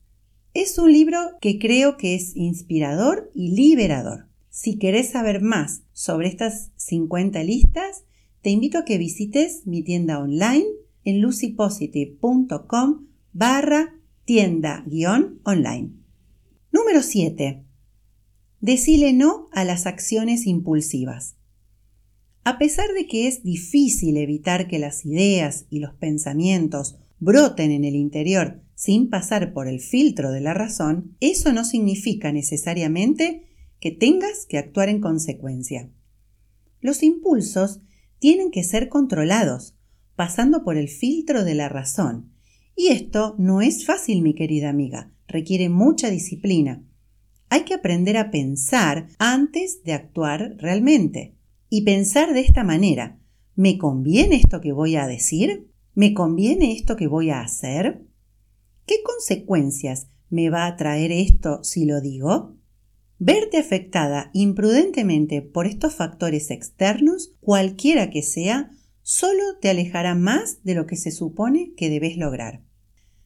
Es 0.55 0.77
un 0.77 0.93
libro 0.93 1.17
que 1.41 1.57
creo 1.57 1.97
que 1.97 2.13
es 2.13 2.35
inspirador 2.35 3.31
y 3.33 3.55
liberador. 3.55 4.27
Si 4.51 4.77
querés 4.77 5.09
saber 5.09 5.41
más 5.41 5.81
sobre 5.93 6.27
estas 6.27 6.69
50 6.75 7.43
listas, 7.43 8.03
te 8.43 8.51
invito 8.51 8.77
a 8.77 8.85
que 8.85 8.99
visites 8.99 9.65
mi 9.65 9.81
tienda 9.81 10.19
online 10.19 10.65
en 11.05 11.21
lucypositive.com 11.21 13.07
barra 13.31 13.95
tienda-online. 14.25 15.89
Número 16.71 17.01
7. 17.01 17.63
Decile 18.61 19.11
no 19.11 19.49
a 19.53 19.63
las 19.63 19.87
acciones 19.87 20.45
impulsivas. 20.45 21.35
A 22.43 22.59
pesar 22.59 22.93
de 22.93 23.07
que 23.07 23.27
es 23.27 23.41
difícil 23.41 24.17
evitar 24.17 24.67
que 24.67 24.77
las 24.77 25.03
ideas 25.03 25.65
y 25.71 25.79
los 25.79 25.95
pensamientos 25.95 26.97
broten 27.19 27.71
en 27.71 27.85
el 27.85 27.95
interior 27.95 28.61
sin 28.83 29.09
pasar 29.09 29.53
por 29.53 29.69
el 29.69 29.79
filtro 29.79 30.31
de 30.31 30.41
la 30.41 30.53
razón, 30.53 31.15
eso 31.21 31.53
no 31.53 31.63
significa 31.63 32.33
necesariamente 32.33 33.45
que 33.79 33.91
tengas 33.91 34.45
que 34.45 34.57
actuar 34.57 34.89
en 34.89 34.99
consecuencia. 34.99 35.89
Los 36.81 37.01
impulsos 37.01 37.79
tienen 38.19 38.51
que 38.51 38.65
ser 38.65 38.89
controlados, 38.89 39.77
pasando 40.17 40.65
por 40.65 40.75
el 40.75 40.89
filtro 40.89 41.45
de 41.45 41.55
la 41.55 41.69
razón. 41.69 42.33
Y 42.75 42.89
esto 42.89 43.35
no 43.39 43.61
es 43.61 43.85
fácil, 43.85 44.21
mi 44.21 44.35
querida 44.35 44.67
amiga, 44.67 45.13
requiere 45.29 45.69
mucha 45.69 46.09
disciplina. 46.09 46.83
Hay 47.47 47.63
que 47.63 47.75
aprender 47.75 48.17
a 48.17 48.31
pensar 48.31 49.07
antes 49.17 49.81
de 49.85 49.93
actuar 49.93 50.57
realmente. 50.57 51.37
Y 51.69 51.83
pensar 51.83 52.33
de 52.33 52.41
esta 52.41 52.65
manera, 52.65 53.17
¿me 53.55 53.77
conviene 53.77 54.35
esto 54.35 54.59
que 54.59 54.73
voy 54.73 54.97
a 54.97 55.07
decir? 55.07 55.69
¿Me 55.93 56.13
conviene 56.13 56.73
esto 56.73 56.97
que 56.97 57.07
voy 57.07 57.29
a 57.29 57.39
hacer? 57.39 58.09
¿Qué 58.85 58.95
consecuencias 59.03 60.07
me 60.29 60.49
va 60.49 60.67
a 60.67 60.75
traer 60.75 61.11
esto 61.11 61.63
si 61.63 61.85
lo 61.85 62.01
digo? 62.01 62.57
Verte 63.19 63.57
afectada 63.57 64.29
imprudentemente 64.33 65.41
por 65.41 65.67
estos 65.67 65.93
factores 65.93 66.51
externos, 66.51 67.33
cualquiera 67.39 68.09
que 68.09 68.21
sea, 68.21 68.71
solo 69.01 69.41
te 69.61 69.69
alejará 69.69 70.15
más 70.15 70.63
de 70.63 70.75
lo 70.75 70.85
que 70.85 70.97
se 70.97 71.11
supone 71.11 71.73
que 71.77 71.89
debes 71.89 72.17
lograr. 72.17 72.61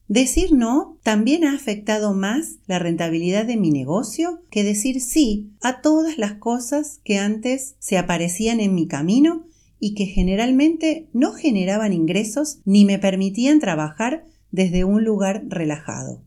Decir 0.06 0.52
no 0.52 0.98
también 1.02 1.44
ha 1.44 1.54
afectado 1.54 2.14
más 2.14 2.58
la 2.66 2.78
rentabilidad 2.78 3.44
de 3.44 3.56
mi 3.56 3.70
negocio 3.70 4.42
que 4.50 4.64
decir 4.64 5.00
sí 5.00 5.52
a 5.60 5.82
todas 5.82 6.16
las 6.16 6.34
cosas 6.34 7.00
que 7.04 7.18
antes 7.18 7.74
se 7.78 7.98
aparecían 7.98 8.60
en 8.60 8.74
mi 8.74 8.86
camino 8.86 9.46
y 9.80 9.94
que 9.94 10.06
generalmente 10.06 11.08
no 11.12 11.32
generaban 11.32 11.92
ingresos 11.92 12.60
ni 12.64 12.84
me 12.84 12.98
permitían 12.98 13.60
trabajar 13.60 14.24
desde 14.50 14.84
un 14.84 15.04
lugar 15.04 15.44
relajado. 15.48 16.24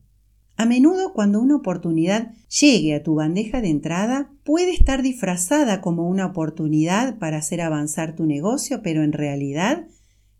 A 0.57 0.65
menudo 0.65 1.13
cuando 1.13 1.41
una 1.41 1.55
oportunidad 1.55 2.33
llegue 2.47 2.93
a 2.93 3.01
tu 3.01 3.15
bandeja 3.15 3.61
de 3.61 3.69
entrada, 3.69 4.31
puede 4.43 4.71
estar 4.71 5.01
disfrazada 5.01 5.81
como 5.81 6.07
una 6.07 6.27
oportunidad 6.27 7.17
para 7.17 7.37
hacer 7.37 7.61
avanzar 7.61 8.15
tu 8.15 8.25
negocio, 8.27 8.81
pero 8.83 9.03
en 9.03 9.11
realidad 9.11 9.87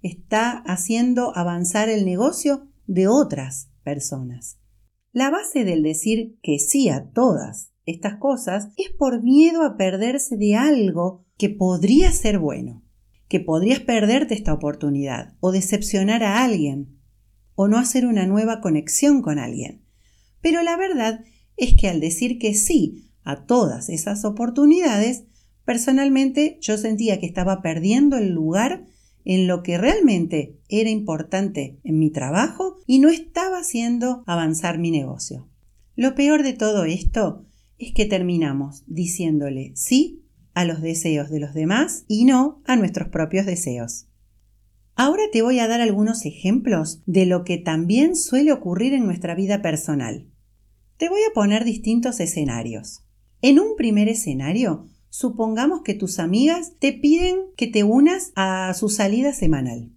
está 0.02 0.52
haciendo 0.52 1.36
avanzar 1.36 1.90
el 1.90 2.06
negocio 2.06 2.68
de 2.86 3.08
otras 3.08 3.72
personas. 3.84 4.60
La 5.12 5.30
base 5.30 5.64
del 5.64 5.82
decir 5.82 6.38
que 6.44 6.60
sí 6.60 6.90
a 6.90 7.10
todas 7.10 7.72
estas 7.86 8.18
cosas 8.18 8.70
es 8.78 8.92
por 8.92 9.24
miedo 9.24 9.64
a 9.64 9.76
perderse 9.76 10.38
de 10.38 10.56
algo 10.56 11.26
que 11.38 11.50
podría 11.50 12.12
ser 12.12 12.38
bueno, 12.38 12.84
que 13.28 13.40
podrías 13.40 13.80
perderte 13.80 14.36
esta 14.36 14.54
oportunidad 14.54 15.34
o 15.40 15.52
decepcionar 15.52 16.24
a 16.24 16.44
alguien 16.44 17.01
o 17.62 17.68
no 17.68 17.78
hacer 17.78 18.08
una 18.08 18.26
nueva 18.26 18.60
conexión 18.60 19.22
con 19.22 19.38
alguien. 19.38 19.84
Pero 20.42 20.64
la 20.64 20.78
verdad 20.78 21.24
es 21.58 21.76
que 21.76 21.90
al 21.90 22.00
decir 22.00 22.40
que 22.40 22.56
sí 22.56 23.12
a 23.24 23.46
todas 23.46 23.90
esas 23.90 24.26
oportunidades, 24.26 25.26
personalmente 25.64 26.58
yo 26.60 26.80
sentía 26.80 27.20
que 27.20 27.28
estaba 27.28 27.62
perdiendo 27.62 28.18
el 28.18 28.30
lugar 28.32 28.88
en 29.26 29.46
lo 29.46 29.62
que 29.62 29.78
realmente 29.78 30.58
era 30.70 30.90
importante 30.90 31.78
en 31.84 32.00
mi 32.00 32.10
trabajo 32.10 32.80
y 32.88 32.98
no 32.98 33.10
estaba 33.10 33.60
haciendo 33.60 34.24
avanzar 34.26 34.80
mi 34.80 34.90
negocio. 34.90 35.48
Lo 35.96 36.16
peor 36.16 36.42
de 36.42 36.54
todo 36.54 36.86
esto 36.86 37.46
es 37.78 37.94
que 37.94 38.08
terminamos 38.08 38.84
diciéndole 38.88 39.72
sí 39.76 40.24
a 40.56 40.66
los 40.66 40.82
deseos 40.82 41.30
de 41.30 41.40
los 41.40 41.54
demás 41.54 42.06
y 42.08 42.26
no 42.26 42.64
a 42.66 42.76
nuestros 42.76 43.10
propios 43.10 43.46
deseos. 43.46 44.08
Ahora 45.04 45.24
te 45.32 45.42
voy 45.42 45.58
a 45.58 45.68
dar 45.68 45.82
algunos 45.82 46.28
ejemplos 46.28 47.02
de 47.08 47.26
lo 47.26 47.44
que 47.44 47.58
también 47.58 48.16
suele 48.16 48.52
ocurrir 48.52 48.94
en 48.94 49.04
nuestra 49.04 49.34
vida 49.34 49.64
personal. 49.64 50.28
Te 50.98 51.10
voy 51.10 51.22
a 51.22 51.34
poner 51.34 51.66
distintos 51.66 52.20
escenarios. 52.20 53.02
En 53.42 53.60
un 53.60 53.76
primer 53.76 54.10
escenario, 54.10 54.86
supongamos 55.10 55.82
que 55.82 55.96
tus 55.96 56.20
amigas 56.20 56.74
te 56.78 56.94
piden 56.94 57.38
que 57.58 57.66
te 57.66 57.84
unas 57.84 58.32
a 58.36 58.72
su 58.76 58.90
salida 58.90 59.34
semanal. 59.34 59.92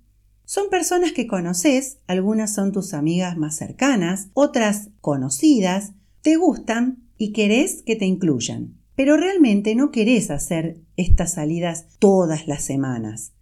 Son 0.46 0.70
personas 0.70 1.12
que 1.12 1.26
conoces, 1.26 1.98
algunas 2.06 2.54
son 2.54 2.72
tus 2.72 2.94
amigas 2.94 3.36
más 3.36 3.56
cercanas, 3.56 4.30
otras 4.32 4.88
conocidas, 5.02 5.92
te 6.22 6.36
gustan 6.36 7.10
y 7.18 7.32
querés 7.32 7.82
que 7.82 7.96
te 7.96 8.06
incluyan. 8.06 8.78
Pero 8.96 9.18
realmente 9.18 9.74
no 9.74 9.90
querés 9.90 10.30
hacer 10.30 10.80
estas 10.96 11.34
salidas 11.34 11.88
todas 11.98 12.48
las 12.48 12.64
semanas. 12.64 13.34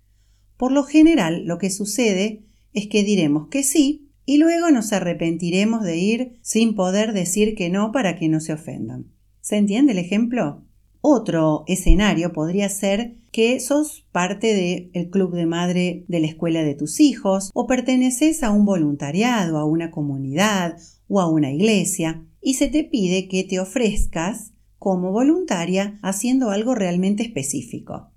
Por 0.63 0.71
lo 0.71 0.85
general, 0.85 1.43
lo 1.45 1.59
que 1.59 1.71
sucede 1.71 2.45
es 2.73 2.87
que 2.87 3.03
diremos 3.03 3.49
que 3.49 3.65
sí 3.65 4.13
y 4.25 4.37
luego 4.37 4.71
nos 4.71 4.93
arrepentiremos 4.93 5.83
de 5.83 5.97
ir 5.97 6.39
sin 6.41 6.77
poder 6.77 7.13
decir 7.13 7.57
que 7.57 7.69
no 7.69 7.91
para 7.91 8.15
que 8.15 8.29
no 8.29 8.39
se 8.39 8.53
ofendan. 8.53 9.11
¿Se 9.41 9.57
entiende 9.57 9.91
el 9.91 9.99
ejemplo? 9.99 10.63
Otro 11.01 11.65
escenario 11.67 12.33
podría 12.33 12.69
ser 12.69 13.17
que 13.33 13.59
sos 13.59 14.07
parte 14.13 14.55
del 14.95 15.11
club 15.11 15.35
de 15.35 15.47
madre 15.47 16.05
de 16.07 16.21
la 16.21 16.29
escuela 16.29 16.63
de 16.63 16.77
tus 16.77 17.01
hijos 17.01 17.51
o 17.55 17.67
perteneces 17.67 18.45
a 18.45 18.53
un 18.53 18.65
voluntariado, 18.65 19.59
a 19.59 19.65
una 19.65 19.91
comunidad 19.91 20.77
o 21.09 21.21
a 21.21 21.29
una 21.29 21.51
iglesia 21.51 22.25
y 22.41 22.55
se 22.55 22.69
te 22.69 22.85
pide 22.85 23.27
que 23.27 23.43
te 23.43 23.59
ofrezcas 23.59 24.53
como 24.79 25.11
voluntaria 25.11 25.99
haciendo 26.03 26.51
algo 26.51 26.77
realmente 26.77 27.25
específico 27.25 28.13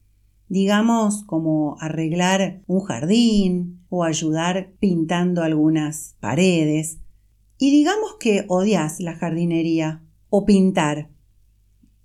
digamos 0.47 1.23
como 1.23 1.77
arreglar 1.79 2.61
un 2.67 2.81
jardín 2.81 3.85
o 3.89 4.03
ayudar 4.03 4.73
pintando 4.79 5.43
algunas 5.43 6.15
paredes. 6.19 6.99
Y 7.57 7.71
digamos 7.71 8.15
que 8.19 8.45
odias 8.47 8.99
la 8.99 9.15
jardinería 9.15 10.03
o 10.29 10.45
pintar, 10.45 11.09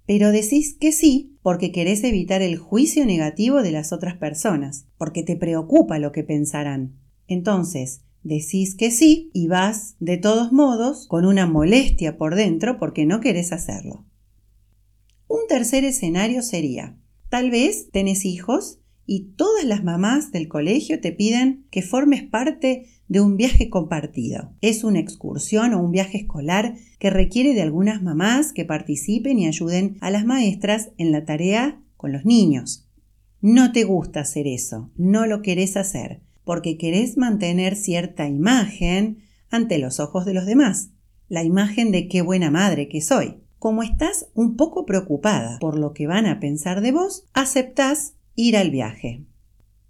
pero 0.07 0.33
decís 0.33 0.75
que 0.75 0.91
sí 0.91 1.39
porque 1.41 1.71
querés 1.71 2.03
evitar 2.03 2.43
el 2.43 2.59
juicio 2.59 3.07
negativo 3.07 3.63
de 3.63 3.71
las 3.71 3.93
otras 3.93 4.17
personas, 4.17 4.87
porque 4.99 5.23
te 5.23 5.37
preocupa 5.37 5.99
lo 5.99 6.13
que 6.13 6.25
pensarán. 6.25 6.99
Entonces, 7.29 8.03
decís 8.23 8.75
que 8.75 8.91
sí 8.91 9.31
y 9.33 9.47
vas 9.47 9.95
de 10.01 10.17
todos 10.17 10.53
modos 10.53 11.07
con 11.07 11.25
una 11.25 11.47
molestia 11.47 12.19
por 12.19 12.35
dentro 12.35 12.77
porque 12.77 13.07
no 13.07 13.21
querés 13.21 13.53
hacerlo. 13.53 14.05
Un 15.29 15.47
tercer 15.49 15.85
escenario 15.85 16.43
sería, 16.43 16.99
tal 17.31 17.51
vez 17.51 17.91
tenés 17.91 18.27
hijos 18.27 18.81
y 19.07 19.33
todas 19.37 19.65
las 19.65 19.83
mamás 19.83 20.31
del 20.31 20.47
colegio 20.47 21.01
te 21.01 21.11
piden 21.11 21.65
que 21.71 21.83
formes 21.83 22.23
parte 22.23 22.87
de 23.09 23.21
un 23.21 23.37
viaje 23.37 23.71
compartido. 23.71 24.53
Es 24.61 24.85
una 24.85 25.01
excursión 25.01 25.75
o 25.75 25.83
un 25.83 25.91
viaje 25.91 26.19
escolar 26.19 26.75
que 26.99 27.11
requiere 27.11 27.55
de 27.55 27.63
algunas 27.63 28.03
mamás 28.03 28.53
que 28.53 28.65
participen 28.65 29.39
y 29.39 29.47
ayuden 29.47 29.97
a 30.01 30.11
las 30.11 30.25
maestras 30.25 30.91
en 30.97 31.11
la 31.11 31.25
tarea 31.25 31.83
con 31.97 32.13
los 32.13 32.25
niños. 32.25 32.89
No 33.41 33.73
te 33.73 33.85
gusta 33.85 34.21
hacer 34.21 34.47
eso, 34.47 34.91
no 34.97 35.27
lo 35.27 35.43
querés 35.43 35.77
hacer, 35.77 36.21
porque 36.45 36.79
querés 36.79 37.17
mantener 37.17 37.75
cierta 37.75 38.29
imagen 38.29 39.25
ante 39.51 39.79
los 39.79 39.99
ojos 39.99 40.25
de 40.25 40.35
los 40.35 40.47
demás, 40.47 40.91
la 41.29 41.43
imagen 41.43 41.91
de 41.91 42.07
qué 42.07 42.23
buena 42.23 42.51
madre 42.51 42.89
que 42.89 43.01
soy. 43.01 43.39
Como 43.61 43.83
estás 43.83 44.31
un 44.33 44.57
poco 44.57 44.87
preocupada 44.87 45.59
por 45.59 45.79
lo 45.79 45.93
que 45.93 46.07
van 46.07 46.25
a 46.25 46.41
pensar 46.41 46.81
de 46.81 46.93
vos, 46.93 47.27
aceptás 47.35 48.15
ir 48.35 48.57
al 48.57 48.71
viaje. 48.71 49.27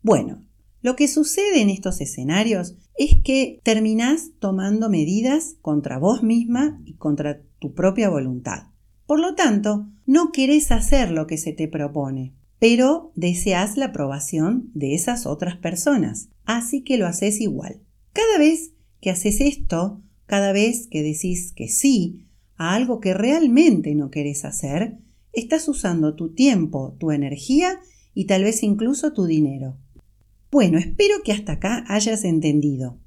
Bueno, 0.03 0.43
lo 0.83 0.97
que 0.97 1.07
sucede 1.07 1.61
en 1.61 1.71
estos 1.71 2.00
escenarios 2.00 2.75
es 2.99 3.12
que 3.23 3.61
terminás 3.62 4.33
tomando 4.41 4.91
medidas 4.91 5.55
contra 5.62 5.99
vos 5.99 6.25
misma 6.25 6.81
y 6.85 6.95
contra 6.95 7.43
tu 7.61 7.73
propia 7.73 8.09
voluntad. 8.09 8.65
Por 9.07 9.21
lo 9.21 9.37
tanto, 9.37 9.87
no 10.05 10.33
querés 10.33 10.73
hacer 10.73 11.12
lo 11.12 11.29
que 11.29 11.39
se 11.39 11.53
te 11.53 11.69
propone, 11.69 12.35
pero 12.59 13.12
deseas 13.15 13.77
la 13.77 13.87
aprobación 13.87 14.73
de 14.75 14.97
esas 14.97 15.27
otras 15.27 15.57
personas, 15.57 16.29
así 16.45 16.83
que 16.83 16.99
lo 16.99 17.07
haces 17.07 17.41
igual. 17.41 17.81
Cada 18.12 18.37
vez 18.37 18.73
que 19.00 19.11
haces 19.11 19.41
esto, 19.41 20.03
cada 20.27 20.50
vez 20.50 20.89
que 20.89 21.05
decís 21.05 21.53
que 21.53 21.69
sí 21.69 22.27
a 22.61 22.75
algo 22.75 23.00
que 23.00 23.14
realmente 23.14 23.95
no 23.95 24.11
querés 24.11 24.45
hacer, 24.45 24.99
estás 25.33 25.67
usando 25.67 26.14
tu 26.14 26.35
tiempo, 26.35 26.95
tu 27.00 27.11
energía 27.11 27.81
y 28.12 28.26
tal 28.26 28.45
vez 28.45 28.62
incluso 28.62 29.14
tu 29.14 29.25
dinero. 29.25 29.79
Bueno, 30.50 30.79
espero 30.79 31.23
que 31.25 31.33
hasta 31.33 31.52
acá 31.52 31.87
hayas 31.88 32.23
entendido. 32.25 32.99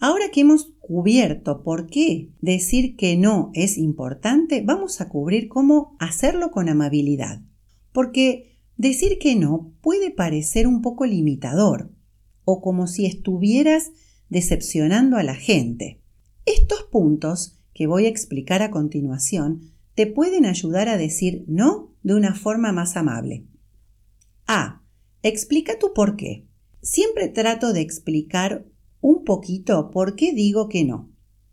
Ahora 0.00 0.32
que 0.32 0.40
hemos 0.40 0.72
cubierto 0.80 1.62
por 1.62 1.86
qué 1.86 2.30
decir 2.40 2.96
que 2.96 3.16
no 3.16 3.52
es 3.54 3.78
importante, 3.78 4.60
vamos 4.60 5.00
a 5.00 5.08
cubrir 5.08 5.46
cómo 5.46 5.94
hacerlo 6.00 6.50
con 6.50 6.68
amabilidad 6.68 7.42
porque 7.92 8.58
decir 8.76 9.18
que 9.20 9.36
no 9.36 9.72
puede 9.80 10.10
parecer 10.10 10.66
un 10.66 10.82
poco 10.82 11.06
limitador 11.06 11.92
o 12.44 12.60
como 12.60 12.88
si 12.88 13.06
estuvieras 13.06 13.92
decepcionando 14.28 15.16
a 15.16 15.22
la 15.22 15.36
gente. 15.36 16.00
Estos 16.46 16.82
puntos 16.90 17.61
que 17.74 17.86
voy 17.86 18.06
a 18.06 18.08
explicar 18.08 18.62
a 18.62 18.70
continuación 18.70 19.72
te 19.94 20.06
pueden 20.06 20.46
ayudar 20.46 20.88
a 20.88 20.96
decir 20.96 21.44
no 21.46 21.94
de 22.02 22.14
una 22.14 22.34
forma 22.34 22.72
más 22.72 22.96
amable. 22.96 23.46
A. 24.46 24.82
Explica 25.22 25.78
tu 25.78 25.92
por 25.92 26.16
qué. 26.16 26.46
Siempre 26.80 27.28
trato 27.28 27.72
de 27.72 27.80
explicar 27.80 28.66
un 29.00 29.24
poquito 29.24 29.90
por 29.90 30.16
qué 30.16 30.32
digo 30.32 30.68
que 30.68 30.84
no 30.84 31.12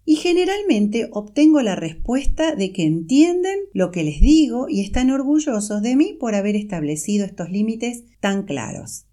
y 0.09 0.15
generalmente 0.15 1.07
obtengo 1.11 1.61
la 1.61 1.75
respuesta 1.75 2.55
de 2.55 2.71
que 2.71 2.83
entienden 2.83 3.59
lo 3.73 3.91
que 3.91 4.03
les 4.03 4.19
digo 4.19 4.67
y 4.67 4.81
están 4.81 5.11
orgullosos 5.11 5.83
de 5.83 5.95
mí 5.95 6.17
por 6.19 6.33
haber 6.33 6.55
establecido 6.55 7.25
estos 7.25 7.51
límites 7.51 8.05
tan 8.19 8.41
claros. 8.41 9.05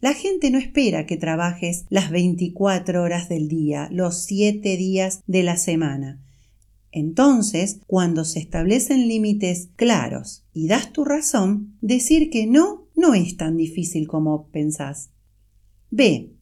La 0.00 0.14
gente 0.14 0.50
no 0.50 0.58
espera 0.58 1.06
que 1.06 1.16
trabajes 1.16 1.84
las 1.88 2.10
24 2.10 3.02
horas 3.02 3.28
del 3.28 3.48
día, 3.48 3.88
los 3.90 4.22
7 4.24 4.76
días 4.76 5.22
de 5.26 5.42
la 5.42 5.56
semana. 5.56 6.22
Entonces, 6.92 7.80
cuando 7.86 8.24
se 8.24 8.38
establecen 8.38 9.08
límites 9.08 9.70
claros 9.76 10.44
y 10.52 10.68
das 10.68 10.92
tu 10.92 11.04
razón, 11.04 11.76
decir 11.80 12.30
que 12.30 12.46
no 12.46 12.86
no 12.96 13.14
es 13.14 13.36
tan 13.36 13.56
difícil 13.56 14.08
como 14.08 14.48
pensás. 14.48 15.10
B. 15.90 16.32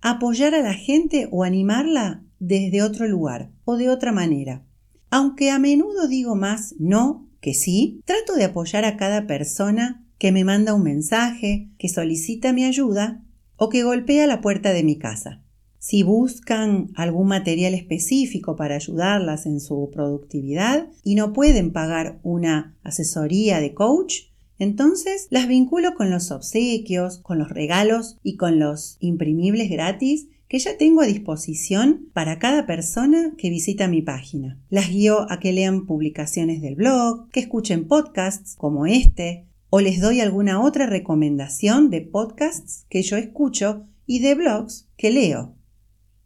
Apoyar 0.00 0.54
a 0.54 0.62
la 0.62 0.74
gente 0.74 1.28
o 1.30 1.44
animarla 1.44 2.24
desde 2.38 2.82
otro 2.82 3.06
lugar 3.06 3.50
o 3.64 3.76
de 3.76 3.88
otra 3.88 4.12
manera. 4.12 4.64
Aunque 5.10 5.50
a 5.50 5.58
menudo 5.58 6.08
digo 6.08 6.34
más 6.34 6.74
no 6.78 7.28
que 7.40 7.54
sí, 7.54 8.02
trato 8.04 8.34
de 8.34 8.44
apoyar 8.44 8.84
a 8.84 8.96
cada 8.96 9.26
persona 9.26 9.99
que 10.20 10.32
me 10.32 10.44
manda 10.44 10.74
un 10.74 10.82
mensaje, 10.82 11.70
que 11.78 11.88
solicita 11.88 12.52
mi 12.52 12.64
ayuda 12.64 13.24
o 13.56 13.70
que 13.70 13.84
golpea 13.84 14.26
la 14.26 14.42
puerta 14.42 14.74
de 14.74 14.84
mi 14.84 14.98
casa. 14.98 15.42
Si 15.78 16.02
buscan 16.02 16.90
algún 16.94 17.26
material 17.26 17.72
específico 17.72 18.54
para 18.54 18.74
ayudarlas 18.74 19.46
en 19.46 19.60
su 19.60 19.88
productividad 19.90 20.88
y 21.02 21.14
no 21.14 21.32
pueden 21.32 21.72
pagar 21.72 22.20
una 22.22 22.76
asesoría 22.82 23.60
de 23.60 23.72
coach, 23.72 24.24
entonces 24.58 25.26
las 25.30 25.48
vinculo 25.48 25.94
con 25.94 26.10
los 26.10 26.30
obsequios, 26.30 27.16
con 27.20 27.38
los 27.38 27.48
regalos 27.48 28.18
y 28.22 28.36
con 28.36 28.58
los 28.58 28.98
imprimibles 29.00 29.70
gratis 29.70 30.26
que 30.48 30.58
ya 30.58 30.76
tengo 30.76 31.00
a 31.00 31.06
disposición 31.06 32.10
para 32.12 32.38
cada 32.38 32.66
persona 32.66 33.32
que 33.38 33.48
visita 33.48 33.88
mi 33.88 34.02
página. 34.02 34.60
Las 34.68 34.90
guío 34.90 35.30
a 35.30 35.40
que 35.40 35.54
lean 35.54 35.86
publicaciones 35.86 36.60
del 36.60 36.74
blog, 36.74 37.30
que 37.30 37.40
escuchen 37.40 37.88
podcasts 37.88 38.56
como 38.58 38.84
este, 38.84 39.46
o 39.70 39.80
les 39.80 40.00
doy 40.00 40.20
alguna 40.20 40.60
otra 40.60 40.86
recomendación 40.86 41.90
de 41.90 42.02
podcasts 42.02 42.86
que 42.90 43.02
yo 43.02 43.16
escucho 43.16 43.86
y 44.04 44.18
de 44.18 44.34
blogs 44.34 44.88
que 44.96 45.10
leo. 45.10 45.56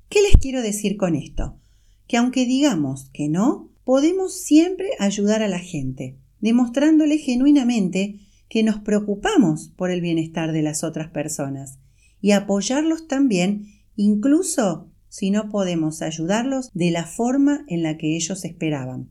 ¿Qué 0.09 0.23
les 0.23 0.37
quiero 0.37 0.63
decir 0.63 0.97
con 0.97 1.15
esto? 1.15 1.61
Que 2.09 2.17
aunque 2.17 2.47
digamos 2.47 3.11
que 3.13 3.29
no, 3.29 3.71
podemos 3.85 4.41
siempre 4.41 4.91
ayudar 4.99 5.43
a 5.43 5.49
la 5.49 5.59
gente, 5.59 6.19
demostrándole 6.41 7.19
genuinamente 7.19 8.21
que 8.49 8.63
nos 8.63 8.79
preocupamos 8.79 9.69
por 9.77 9.91
el 9.91 10.01
bienestar 10.01 10.53
de 10.53 10.63
las 10.63 10.85
otras 10.85 11.11
personas 11.11 11.79
y 12.21 12.33
apoyarlos 12.33 13.07
también 13.07 13.67
incluso 13.97 14.91
si 15.09 15.31
no 15.31 15.49
podemos 15.49 16.03
ayudarlos 16.03 16.71
de 16.73 16.91
la 16.91 17.05
forma 17.05 17.65
en 17.69 17.83
la 17.83 17.97
que 17.99 18.17
ellos 18.17 18.45
esperaban. 18.45 19.11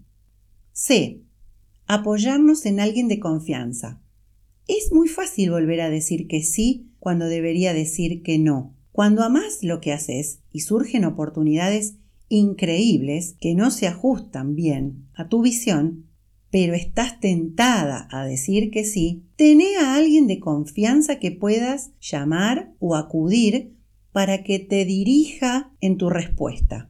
C. 0.72 1.22
Apoyarnos 1.86 2.66
en 2.66 2.80
alguien 2.80 3.08
de 3.08 3.20
confianza. 3.20 4.03
Es 4.68 4.92
muy 4.94 5.10
fácil 5.10 5.52
volver 5.52 5.82
a 5.82 5.90
decir 5.90 6.28
que 6.28 6.42
sí 6.42 6.92
cuando 7.00 7.26
debería 7.26 7.74
decir 7.74 8.24
que 8.24 8.40
no. 8.40 8.76
Cuando 8.92 9.24
amas 9.24 9.60
lo 9.62 9.82
que 9.82 9.92
haces 9.92 10.40
y 10.52 10.62
surgen 10.62 11.04
oportunidades 11.04 11.96
increíbles 12.30 13.36
que 13.40 13.56
no 13.56 13.72
se 13.72 13.88
ajustan 13.88 14.56
bien 14.56 15.08
a 15.14 15.28
tu 15.28 15.42
visión, 15.42 16.06
pero 16.50 16.76
estás 16.76 17.20
tentada 17.20 18.08
a 18.12 18.26
decir 18.26 18.72
que 18.72 18.86
sí, 18.86 19.26
tené 19.36 19.76
a 19.78 19.96
alguien 19.96 20.28
de 20.28 20.40
confianza 20.40 21.20
que 21.20 21.32
puedas 21.32 21.92
llamar 22.00 22.74
o 22.80 22.96
acudir 22.96 23.74
para 24.12 24.44
que 24.44 24.60
te 24.60 24.86
dirija 24.86 25.74
en 25.82 25.98
tu 25.98 26.10
respuesta. 26.10 26.90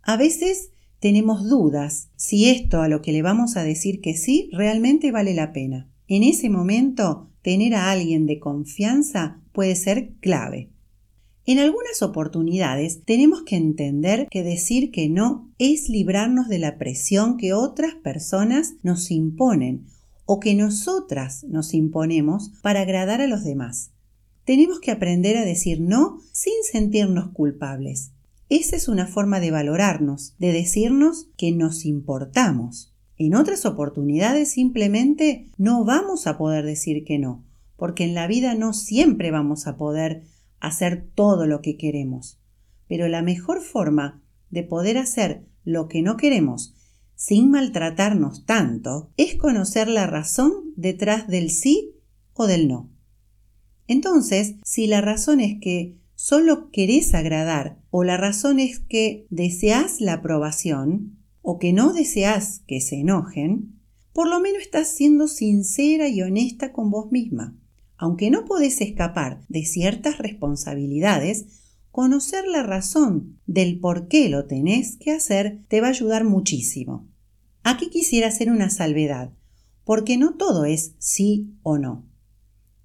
A 0.00 0.16
veces 0.16 0.70
tenemos 1.00 1.48
dudas 1.48 2.08
si 2.16 2.48
esto 2.48 2.80
a 2.80 2.88
lo 2.88 3.02
que 3.02 3.12
le 3.12 3.22
vamos 3.22 3.56
a 3.56 3.64
decir 3.64 4.00
que 4.00 4.16
sí 4.16 4.48
realmente 4.52 5.10
vale 5.10 5.34
la 5.34 5.52
pena. 5.52 5.90
En 6.06 6.22
ese 6.22 6.50
momento, 6.50 7.30
tener 7.42 7.74
a 7.74 7.90
alguien 7.90 8.26
de 8.26 8.38
confianza 8.38 9.40
puede 9.52 9.74
ser 9.76 10.12
clave. 10.20 10.70
En 11.46 11.58
algunas 11.58 12.02
oportunidades 12.02 13.02
tenemos 13.04 13.42
que 13.42 13.56
entender 13.56 14.28
que 14.30 14.42
decir 14.42 14.90
que 14.90 15.10
no 15.10 15.50
es 15.58 15.90
librarnos 15.90 16.48
de 16.48 16.58
la 16.58 16.78
presión 16.78 17.36
que 17.36 17.52
otras 17.52 17.94
personas 17.94 18.74
nos 18.82 19.10
imponen 19.10 19.86
o 20.24 20.40
que 20.40 20.54
nosotras 20.54 21.44
nos 21.44 21.74
imponemos 21.74 22.50
para 22.62 22.80
agradar 22.80 23.20
a 23.20 23.26
los 23.26 23.44
demás. 23.44 23.90
Tenemos 24.44 24.80
que 24.80 24.90
aprender 24.90 25.36
a 25.36 25.44
decir 25.44 25.80
no 25.80 26.20
sin 26.32 26.54
sentirnos 26.70 27.30
culpables. 27.32 28.12
Esa 28.48 28.76
es 28.76 28.88
una 28.88 29.06
forma 29.06 29.40
de 29.40 29.50
valorarnos, 29.50 30.34
de 30.38 30.52
decirnos 30.52 31.28
que 31.36 31.52
nos 31.52 31.84
importamos. 31.84 32.93
En 33.16 33.34
otras 33.34 33.64
oportunidades 33.64 34.52
simplemente 34.52 35.46
no 35.56 35.84
vamos 35.84 36.26
a 36.26 36.36
poder 36.36 36.64
decir 36.64 37.04
que 37.04 37.18
no, 37.18 37.44
porque 37.76 38.04
en 38.04 38.14
la 38.14 38.26
vida 38.26 38.54
no 38.54 38.72
siempre 38.72 39.30
vamos 39.30 39.66
a 39.66 39.76
poder 39.76 40.22
hacer 40.60 41.06
todo 41.14 41.46
lo 41.46 41.60
que 41.60 41.76
queremos. 41.76 42.40
Pero 42.88 43.08
la 43.08 43.22
mejor 43.22 43.60
forma 43.60 44.22
de 44.50 44.62
poder 44.62 44.98
hacer 44.98 45.44
lo 45.64 45.88
que 45.88 46.02
no 46.02 46.16
queremos 46.16 46.74
sin 47.16 47.50
maltratarnos 47.50 48.44
tanto 48.44 49.10
es 49.16 49.36
conocer 49.36 49.88
la 49.88 50.06
razón 50.06 50.52
detrás 50.76 51.28
del 51.28 51.50
sí 51.50 51.94
o 52.32 52.46
del 52.46 52.68
no. 52.68 52.90
Entonces, 53.86 54.56
si 54.64 54.86
la 54.86 55.00
razón 55.00 55.40
es 55.40 55.60
que 55.60 55.96
solo 56.14 56.70
querés 56.70 57.14
agradar 57.14 57.78
o 57.90 58.02
la 58.02 58.16
razón 58.16 58.58
es 58.58 58.80
que 58.80 59.26
deseas 59.30 60.00
la 60.00 60.14
aprobación 60.14 61.18
o 61.46 61.58
que 61.58 61.74
no 61.74 61.92
deseas 61.92 62.62
que 62.66 62.80
se 62.80 62.96
enojen, 62.96 63.78
por 64.14 64.28
lo 64.28 64.40
menos 64.40 64.62
estás 64.62 64.88
siendo 64.88 65.28
sincera 65.28 66.08
y 66.08 66.22
honesta 66.22 66.72
con 66.72 66.90
vos 66.90 67.12
misma. 67.12 67.54
Aunque 67.98 68.30
no 68.30 68.46
podés 68.46 68.80
escapar 68.80 69.44
de 69.50 69.66
ciertas 69.66 70.16
responsabilidades, 70.16 71.44
conocer 71.90 72.46
la 72.48 72.62
razón 72.62 73.38
del 73.46 73.78
por 73.78 74.08
qué 74.08 74.30
lo 74.30 74.46
tenés 74.46 74.96
que 74.96 75.12
hacer 75.12 75.60
te 75.68 75.82
va 75.82 75.88
a 75.88 75.90
ayudar 75.90 76.24
muchísimo. 76.24 77.06
Aquí 77.62 77.90
quisiera 77.90 78.28
hacer 78.28 78.50
una 78.50 78.70
salvedad, 78.70 79.30
porque 79.84 80.16
no 80.16 80.36
todo 80.36 80.64
es 80.64 80.94
sí 80.98 81.52
o 81.62 81.76
no. 81.76 82.06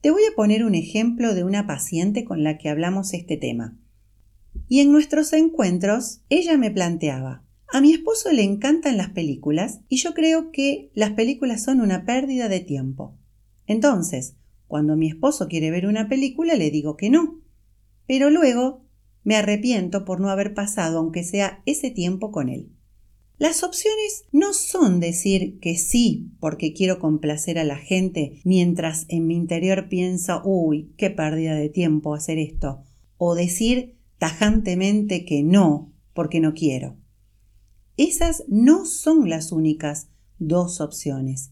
Te 0.01 0.11
voy 0.11 0.23
a 0.29 0.35
poner 0.35 0.65
un 0.65 0.75
ejemplo 0.75 1.33
de 1.33 1.45
una 1.45 1.65
paciente 1.65 2.25
con 2.25 2.43
la 2.43 2.57
que 2.57 2.67
hablamos 2.67 3.13
este 3.13 3.37
tema. 3.37 3.79
Y 4.67 4.81
en 4.81 4.91
nuestros 4.91 5.31
encuentros 5.31 6.23
ella 6.29 6.57
me 6.57 6.71
planteaba, 6.71 7.45
a 7.71 7.81
mi 7.81 7.93
esposo 7.93 8.31
le 8.31 8.43
encantan 8.43 8.97
las 8.97 9.09
películas 9.09 9.81
y 9.87 9.97
yo 9.97 10.13
creo 10.13 10.51
que 10.51 10.91
las 10.95 11.11
películas 11.11 11.63
son 11.63 11.81
una 11.81 12.05
pérdida 12.05 12.49
de 12.49 12.59
tiempo. 12.61 13.17
Entonces, 13.67 14.35
cuando 14.67 14.95
mi 14.95 15.07
esposo 15.07 15.47
quiere 15.47 15.71
ver 15.71 15.85
una 15.85 16.09
película 16.09 16.55
le 16.55 16.71
digo 16.71 16.97
que 16.97 17.09
no. 17.09 17.41
Pero 18.07 18.29
luego 18.29 18.85
me 19.23 19.35
arrepiento 19.35 20.05
por 20.05 20.19
no 20.19 20.29
haber 20.29 20.53
pasado 20.53 20.99
aunque 20.99 21.23
sea 21.23 21.61
ese 21.65 21.91
tiempo 21.91 22.31
con 22.31 22.49
él. 22.49 22.71
Las 23.37 23.63
opciones 23.63 24.25
no 24.31 24.53
son 24.53 24.99
decir 24.99 25.59
que 25.59 25.77
sí 25.77 26.31
porque 26.39 26.73
quiero 26.73 26.99
complacer 26.99 27.57
a 27.57 27.63
la 27.63 27.77
gente 27.77 28.41
mientras 28.43 29.05
en 29.07 29.27
mi 29.27 29.35
interior 29.35 29.87
pienso, 29.87 30.41
uy, 30.43 30.91
qué 30.97 31.09
pérdida 31.09 31.55
de 31.55 31.69
tiempo 31.69 32.15
hacer 32.15 32.37
esto, 32.37 32.83
o 33.17 33.35
decir 33.35 33.95
tajantemente 34.17 35.23
que 35.23 35.43
no 35.43 35.93
porque 36.13 36.41
no 36.41 36.53
quiero. 36.53 36.97
Esas 37.99 38.45
no 38.47 38.85
son 38.85 39.29
las 39.29 39.51
únicas 39.51 40.07
dos 40.37 40.79
opciones. 40.79 41.51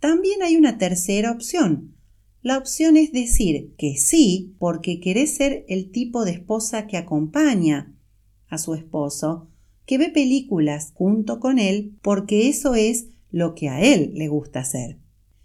También 0.00 0.42
hay 0.42 0.56
una 0.56 0.76
tercera 0.76 1.30
opción. 1.30 1.94
La 2.42 2.58
opción 2.58 2.96
es 2.96 3.12
decir 3.12 3.76
que 3.78 3.96
sí 3.96 4.56
porque 4.58 4.98
querés 4.98 5.36
ser 5.36 5.64
el 5.68 5.92
tipo 5.92 6.24
de 6.24 6.32
esposa 6.32 6.88
que 6.88 6.96
acompaña 6.96 7.94
a 8.48 8.58
su 8.58 8.74
esposo 8.74 9.52
que 9.86 9.98
ve 9.98 10.08
películas 10.08 10.90
junto 10.94 11.38
con 11.38 11.60
él 11.60 11.96
porque 12.02 12.48
eso 12.48 12.74
es 12.74 13.10
lo 13.30 13.54
que 13.54 13.68
a 13.68 13.80
él 13.80 14.14
le 14.14 14.26
gusta 14.26 14.58
hacer. 14.58 14.98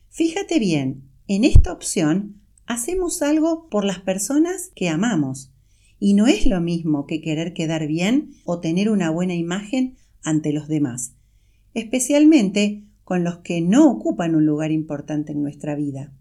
Fíjate 0.09 0.57
bien, 0.57 1.11
en 1.27 1.43
esta 1.43 1.71
opción 1.71 2.41
hacemos 2.65 3.21
algo 3.21 3.69
por 3.69 3.85
las 3.85 3.99
personas 3.99 4.71
que 4.73 4.89
amamos 4.89 5.53
y 5.99 6.15
no 6.15 6.25
es 6.25 6.47
lo 6.47 6.59
mismo 6.59 7.05
que 7.05 7.21
querer 7.21 7.53
quedar 7.53 7.85
bien 7.85 8.31
o 8.45 8.59
tener 8.59 8.89
una 8.89 9.11
buena 9.11 9.35
imagen 9.35 9.95
ante 10.23 10.53
los 10.53 10.67
demás, 10.67 11.15
especialmente 11.73 12.83
con 13.03 13.23
los 13.23 13.39
que 13.39 13.61
no 13.61 13.89
ocupan 13.89 14.35
un 14.35 14.45
lugar 14.45 14.71
importante 14.71 15.31
en 15.31 15.41
nuestra 15.41 15.75
vida. 15.75 16.13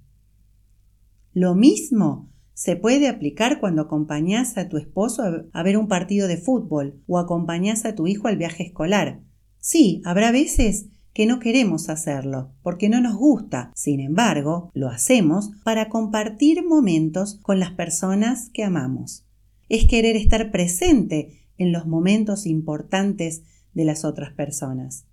Lo 1.35 1.55
mismo 1.55 2.31
se 2.55 2.75
puede 2.75 3.09
aplicar 3.09 3.61
cuando 3.61 3.83
acompañas 3.83 4.59
a 4.59 4.69
tu 4.69 4.79
esposo 4.79 5.23
a 5.53 5.63
ver 5.63 5.77
un 5.77 5.87
partido 5.87 6.27
de 6.27 6.39
fútbol 6.39 7.01
o 7.07 7.19
acompañas 7.19 7.85
a 7.85 7.95
tu 7.95 8.07
hijo 8.07 8.27
al 8.27 8.37
viaje 8.37 8.65
escolar. 8.65 9.21
Sí, 9.61 10.03
habrá 10.05 10.33
veces 10.33 10.87
que 11.13 11.27
no 11.27 11.41
queremos 11.41 11.89
hacerlo, 11.89 12.53
porque 12.63 12.89
no 12.89 13.01
nos 13.01 13.17
gusta. 13.17 13.73
Sin 13.75 14.01
embargo, 14.01 14.71
lo 14.75 14.89
hacemos 14.89 15.51
para 15.65 15.89
compartir 15.89 16.65
momentos 16.65 17.39
con 17.43 17.61
las 17.61 17.73
personas 17.73 18.51
que 18.51 18.65
amamos. 18.65 19.27
Es 19.69 19.87
querer 19.87 20.17
estar 20.17 20.51
presente 20.51 21.49
en 21.59 21.73
los 21.73 21.87
momentos 21.87 22.47
importantes 22.47 23.43
de 23.75 23.85
las 23.85 24.05
otras 24.05 24.33
personas. 24.33 25.07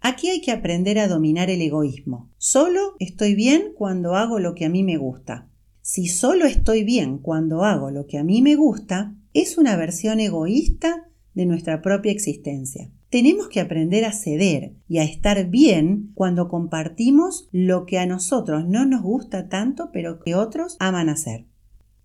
Aquí 0.00 0.28
hay 0.28 0.40
que 0.40 0.52
aprender 0.52 0.98
a 0.98 1.08
dominar 1.08 1.50
el 1.50 1.62
egoísmo. 1.62 2.30
Solo 2.38 2.94
estoy 3.00 3.34
bien 3.34 3.72
cuando 3.74 4.14
hago 4.14 4.38
lo 4.38 4.54
que 4.54 4.64
a 4.64 4.68
mí 4.68 4.82
me 4.82 4.96
gusta. 4.96 5.48
Si 5.82 6.06
solo 6.06 6.46
estoy 6.46 6.84
bien 6.84 7.18
cuando 7.18 7.64
hago 7.64 7.90
lo 7.90 8.06
que 8.06 8.18
a 8.18 8.24
mí 8.24 8.42
me 8.42 8.56
gusta, 8.56 9.14
es 9.32 9.58
una 9.58 9.76
versión 9.76 10.20
egoísta 10.20 11.08
de 11.34 11.46
nuestra 11.46 11.82
propia 11.82 12.12
existencia. 12.12 12.90
Tenemos 13.10 13.48
que 13.48 13.60
aprender 13.60 14.04
a 14.04 14.12
ceder 14.12 14.74
y 14.88 14.98
a 14.98 15.04
estar 15.04 15.48
bien 15.48 16.10
cuando 16.14 16.48
compartimos 16.48 17.48
lo 17.52 17.86
que 17.86 17.98
a 17.98 18.06
nosotros 18.06 18.66
no 18.66 18.84
nos 18.84 19.02
gusta 19.02 19.48
tanto 19.48 19.90
pero 19.92 20.18
que 20.18 20.34
otros 20.34 20.76
aman 20.80 21.08
hacer. 21.08 21.46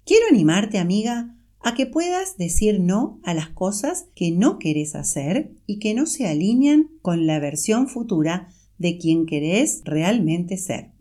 Quiero 0.06 0.26
animarte, 0.30 0.78
amiga, 0.78 1.36
a 1.63 1.76
que 1.76 1.86
puedas 1.86 2.38
decir 2.38 2.80
no 2.80 3.19
a 3.24 3.34
las 3.34 3.50
cosas 3.50 4.08
que 4.15 4.32
no 4.32 4.60
querés 4.60 4.95
hacer 4.95 5.52
y 5.65 5.80
que 5.80 5.93
no 5.93 6.06
se 6.06 6.28
alinean 6.28 6.89
con 7.02 7.28
la 7.28 7.39
versión 7.39 7.88
futura 7.88 8.50
de 8.78 8.97
quien 8.97 9.26
querés 9.26 9.82
realmente 9.86 10.58
ser. 10.58 10.91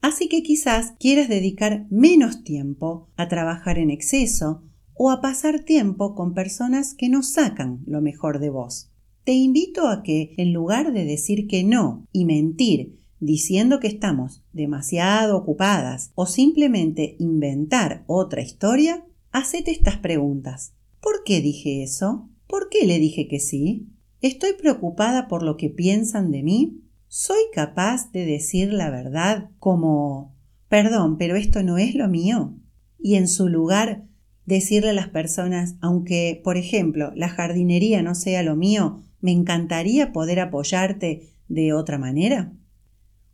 Así 0.00 0.28
que 0.28 0.42
quizás 0.42 0.92
quieras 1.00 1.28
dedicar 1.28 1.86
menos 1.90 2.44
tiempo 2.44 3.08
a 3.16 3.28
trabajar 3.28 3.78
en 3.78 3.90
exceso 3.90 4.62
o 4.94 5.10
a 5.10 5.20
pasar 5.20 5.60
tiempo 5.60 6.14
con 6.14 6.34
personas 6.34 6.94
que 6.94 7.08
no 7.08 7.22
sacan 7.22 7.82
lo 7.86 8.00
mejor 8.00 8.38
de 8.38 8.50
vos. 8.50 8.90
Te 9.24 9.32
invito 9.32 9.88
a 9.88 10.02
que, 10.02 10.34
en 10.36 10.52
lugar 10.52 10.92
de 10.92 11.04
decir 11.06 11.48
que 11.48 11.64
no 11.64 12.06
y 12.12 12.26
mentir 12.26 12.98
diciendo 13.18 13.80
que 13.80 13.86
estamos 13.86 14.44
demasiado 14.52 15.36
ocupadas 15.38 16.12
o 16.14 16.26
simplemente 16.26 17.16
inventar 17.18 18.04
otra 18.06 18.42
historia, 18.42 19.04
hacete 19.34 19.72
estas 19.72 19.96
preguntas. 19.98 20.74
¿Por 21.00 21.24
qué 21.24 21.40
dije 21.40 21.82
eso? 21.82 22.30
¿Por 22.46 22.68
qué 22.70 22.86
le 22.86 23.00
dije 23.00 23.26
que 23.26 23.40
sí? 23.40 23.88
¿Estoy 24.20 24.52
preocupada 24.52 25.26
por 25.26 25.42
lo 25.42 25.56
que 25.56 25.68
piensan 25.68 26.30
de 26.30 26.44
mí? 26.44 26.80
¿Soy 27.08 27.40
capaz 27.52 28.12
de 28.12 28.26
decir 28.26 28.72
la 28.72 28.90
verdad 28.90 29.50
como 29.58 30.36
perdón, 30.68 31.18
pero 31.18 31.34
esto 31.34 31.64
no 31.64 31.78
es 31.78 31.96
lo 31.96 32.08
mío? 32.08 32.54
Y 32.98 33.16
en 33.16 33.26
su 33.26 33.48
lugar 33.48 34.04
decirle 34.46 34.90
a 34.90 34.94
las 34.94 35.08
personas, 35.08 35.74
aunque, 35.80 36.40
por 36.44 36.56
ejemplo, 36.56 37.10
la 37.16 37.28
jardinería 37.28 38.02
no 38.02 38.14
sea 38.14 38.44
lo 38.44 38.54
mío, 38.54 39.02
me 39.20 39.32
encantaría 39.32 40.12
poder 40.12 40.38
apoyarte 40.38 41.30
de 41.48 41.72
otra 41.72 41.98
manera. 41.98 42.52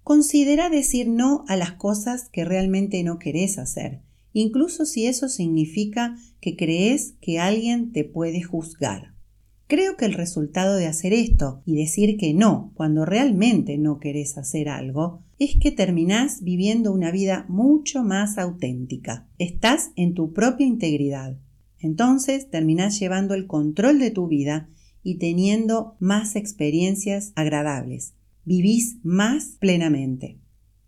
Considera 0.02 0.70
decir 0.70 1.08
no 1.08 1.44
a 1.46 1.56
las 1.56 1.72
cosas 1.72 2.30
que 2.30 2.46
realmente 2.46 3.02
no 3.02 3.18
querés 3.18 3.58
hacer, 3.58 4.00
incluso 4.32 4.84
si 4.84 5.06
eso 5.06 5.28
significa 5.28 6.16
que 6.40 6.56
crees 6.56 7.14
que 7.20 7.38
alguien 7.38 7.92
te 7.92 8.04
puede 8.04 8.42
juzgar. 8.42 9.14
Creo 9.66 9.96
que 9.96 10.04
el 10.04 10.14
resultado 10.14 10.74
de 10.74 10.88
hacer 10.88 11.12
esto 11.12 11.62
y 11.64 11.76
decir 11.76 12.16
que 12.16 12.34
no 12.34 12.72
cuando 12.74 13.04
realmente 13.04 13.78
no 13.78 14.00
querés 14.00 14.36
hacer 14.36 14.68
algo 14.68 15.22
es 15.38 15.56
que 15.60 15.70
terminás 15.70 16.42
viviendo 16.42 16.92
una 16.92 17.12
vida 17.12 17.46
mucho 17.48 18.02
más 18.02 18.36
auténtica. 18.36 19.28
Estás 19.38 19.92
en 19.94 20.14
tu 20.14 20.32
propia 20.32 20.66
integridad. 20.66 21.38
Entonces 21.78 22.50
terminás 22.50 22.98
llevando 22.98 23.34
el 23.34 23.46
control 23.46 24.00
de 24.00 24.10
tu 24.10 24.26
vida 24.26 24.68
y 25.04 25.18
teniendo 25.18 25.96
más 26.00 26.34
experiencias 26.34 27.32
agradables. 27.36 28.14
Vivís 28.44 28.96
más 29.02 29.56
plenamente. 29.60 30.38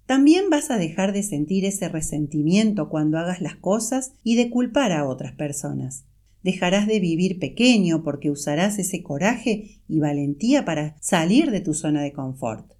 También 0.06 0.50
vas 0.50 0.70
a 0.70 0.78
dejar 0.78 1.12
de 1.12 1.22
sentir 1.22 1.64
ese 1.64 1.88
resentimiento 1.88 2.88
cuando 2.88 3.18
hagas 3.18 3.40
las 3.40 3.56
cosas 3.56 4.14
y 4.22 4.36
de 4.36 4.50
culpar 4.50 4.92
a 4.92 5.06
otras 5.06 5.32
personas. 5.32 6.04
Dejarás 6.42 6.88
de 6.88 6.98
vivir 6.98 7.38
pequeño 7.38 8.02
porque 8.02 8.30
usarás 8.30 8.78
ese 8.78 9.02
coraje 9.02 9.80
y 9.88 10.00
valentía 10.00 10.64
para 10.64 10.96
salir 11.00 11.50
de 11.50 11.60
tu 11.60 11.72
zona 11.72 12.02
de 12.02 12.12
confort. 12.12 12.72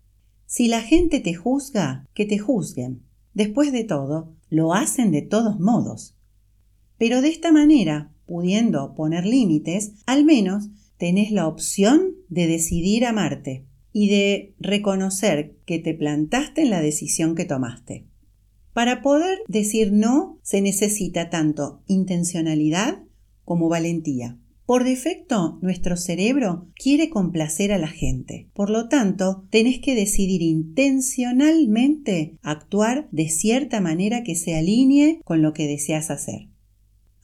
Si 0.47 0.67
la 0.69 0.83
gente 0.83 1.21
te 1.21 1.35
juzga, 1.35 2.07
que 2.13 2.27
te 2.27 2.39
juzguen. 2.39 3.03
Después 3.35 3.73
de 3.73 3.85
todo, 3.85 4.35
lo 4.51 4.75
hacen 4.75 5.13
de 5.13 5.23
todos 5.23 5.61
modos. 5.61 6.17
Pero 6.99 7.23
de 7.23 7.29
esta 7.29 7.53
manera, 7.53 8.13
pudiendo 8.27 8.95
poner 8.95 9.25
límites, 9.25 9.93
al 10.07 10.25
menos 10.25 10.69
tenés 10.99 11.31
la 11.31 11.47
opción 11.47 12.17
de 12.29 12.47
decidir 12.49 13.07
amarte 13.07 13.65
y 13.93 14.09
de 14.09 14.55
reconocer 14.59 15.57
que 15.67 15.79
te 15.79 15.95
plantaste 15.95 16.63
en 16.63 16.71
la 16.71 16.81
decisión 16.81 17.35
que 17.35 17.45
tomaste. 17.45 18.07
Para 18.73 19.03
poder 19.03 19.41
decir 19.49 19.93
no 19.93 20.39
se 20.43 20.63
necesita 20.63 21.29
tanto 21.29 21.83
intencionalidad 21.87 23.03
como 23.45 23.69
valentía. 23.69 24.39
Por 24.65 24.85
defecto, 24.85 25.59
nuestro 25.61 25.97
cerebro 25.97 26.69
quiere 26.77 27.11
complacer 27.11 27.73
a 27.73 27.79
la 27.79 27.89
gente. 27.89 28.49
Por 28.55 28.71
lo 28.71 28.89
tanto, 28.89 29.47
tenés 29.51 29.81
que 29.81 29.95
decidir 29.95 30.41
intencionalmente 30.41 32.39
actuar 32.43 33.09
de 33.11 33.29
cierta 33.29 33.83
manera 33.83 34.23
que 34.23 34.37
se 34.37 34.55
alinee 34.55 35.21
con 35.25 35.43
lo 35.43 35.53
que 35.53 35.67
deseas 35.67 36.11
hacer. 36.11 36.49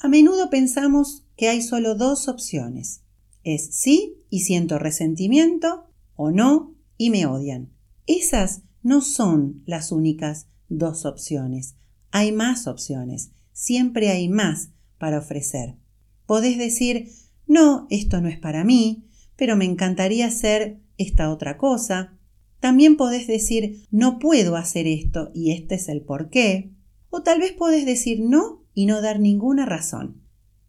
A 0.01 0.09
menudo 0.09 0.51
pensamos 0.51 1.25
que 1.37 1.49
hay 1.49 1.63
solo 1.63 1.95
dos 1.95 2.29
opciones. 2.29 3.03
Es 3.45 3.69
sí 3.73 4.17
y 4.29 4.41
siento 4.41 4.79
resentimiento 4.79 5.88
o 6.19 6.33
no 6.33 6.75
y 6.99 7.11
me 7.11 7.25
odian. 7.25 7.71
Esas 8.07 8.63
no 8.83 9.01
son 9.01 9.63
las 9.65 9.93
únicas 9.93 10.49
dos 10.69 11.07
opciones. 11.07 11.77
Hay 12.11 12.33
más 12.33 12.67
opciones. 12.67 13.31
Siempre 13.53 14.11
hay 14.11 14.29
más 14.29 14.71
para 14.99 15.19
ofrecer. 15.19 15.77
Podés 16.27 16.59
decir, 16.59 17.09
no, 17.47 17.87
esto 17.89 18.21
no 18.21 18.29
es 18.29 18.39
para 18.39 18.65
mí, 18.65 19.07
pero 19.37 19.57
me 19.57 19.65
encantaría 19.65 20.27
hacer 20.27 20.81
esta 20.99 21.31
otra 21.31 21.57
cosa. 21.57 22.19
También 22.59 22.97
podés 22.97 23.29
decir, 23.29 23.87
no 23.93 24.19
puedo 24.19 24.57
hacer 24.57 24.89
esto 24.89 25.31
y 25.33 25.53
este 25.53 25.77
es 25.77 25.89
el 25.89 26.03
por 26.03 26.31
qué. 26.31 26.73
O 27.11 27.23
tal 27.23 27.39
vez 27.39 27.53
podés 27.53 27.87
decir 27.87 28.21
no 28.21 28.65
y 28.75 28.87
no 28.87 29.01
dar 29.01 29.21
ninguna 29.21 29.67
razón. 29.67 30.21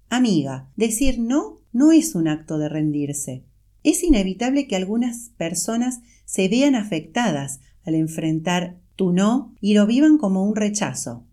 Amiga, 0.10 0.72
decir 0.76 1.20
no 1.20 1.60
no 1.72 1.92
es 1.92 2.14
un 2.14 2.28
acto 2.28 2.60
de 2.60 2.70
rendirse. 2.70 3.49
Es 3.84 4.04
inevitable 4.04 4.68
que 4.68 4.76
algunas 4.76 5.32
personas 5.38 6.02
se 6.26 6.48
vean 6.48 6.76
afectadas 6.76 7.60
al 7.84 7.96
enfrentar 7.96 8.80
tu 8.96 9.14
no 9.14 9.56
y 9.62 9.74
lo 9.74 9.88
vivan 9.88 10.18
como 10.18 10.44
un 10.44 10.56
rechazo. 10.56 11.26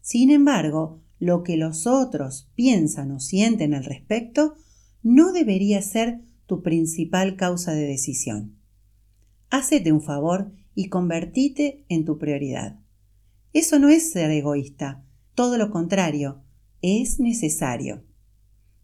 Sin 0.00 0.30
embargo, 0.30 1.02
lo 1.18 1.42
que 1.42 1.56
los 1.56 1.86
otros 1.86 2.48
piensan 2.54 3.10
o 3.10 3.20
sienten 3.20 3.74
al 3.74 3.84
respecto 3.84 4.54
no 5.02 5.32
debería 5.32 5.82
ser 5.82 6.20
tu 6.46 6.62
principal 6.62 7.36
causa 7.36 7.72
de 7.72 7.86
decisión. 7.86 8.56
Hacete 9.50 9.92
un 9.92 10.00
favor 10.00 10.52
y 10.74 10.88
convertite 10.88 11.84
en 11.88 12.04
tu 12.04 12.18
prioridad. 12.18 12.78
Eso 13.52 13.78
no 13.78 13.88
es 13.88 14.12
ser 14.12 14.30
egoísta, 14.30 15.04
todo 15.34 15.58
lo 15.58 15.70
contrario, 15.70 16.42
es 16.82 17.18
necesario. 17.18 18.04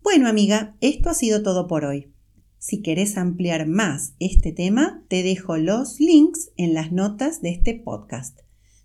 Bueno 0.04 0.28
amiga, 0.28 0.78
esto 0.80 1.10
ha 1.10 1.16
sido 1.16 1.42
todo 1.42 1.68
por 1.68 1.86
hoy. 1.86 2.14
Si 2.60 2.82
querés 2.82 3.18
ampliar 3.18 3.68
más 3.68 4.14
este 4.20 4.52
tema, 4.52 5.04
te 5.08 5.24
dejo 5.24 5.58
los 5.58 6.00
links 6.00 6.52
en 6.58 6.74
las 6.74 6.92
notas 6.92 7.42
de 7.42 7.50
este 7.50 7.76
podcast. 7.76 8.40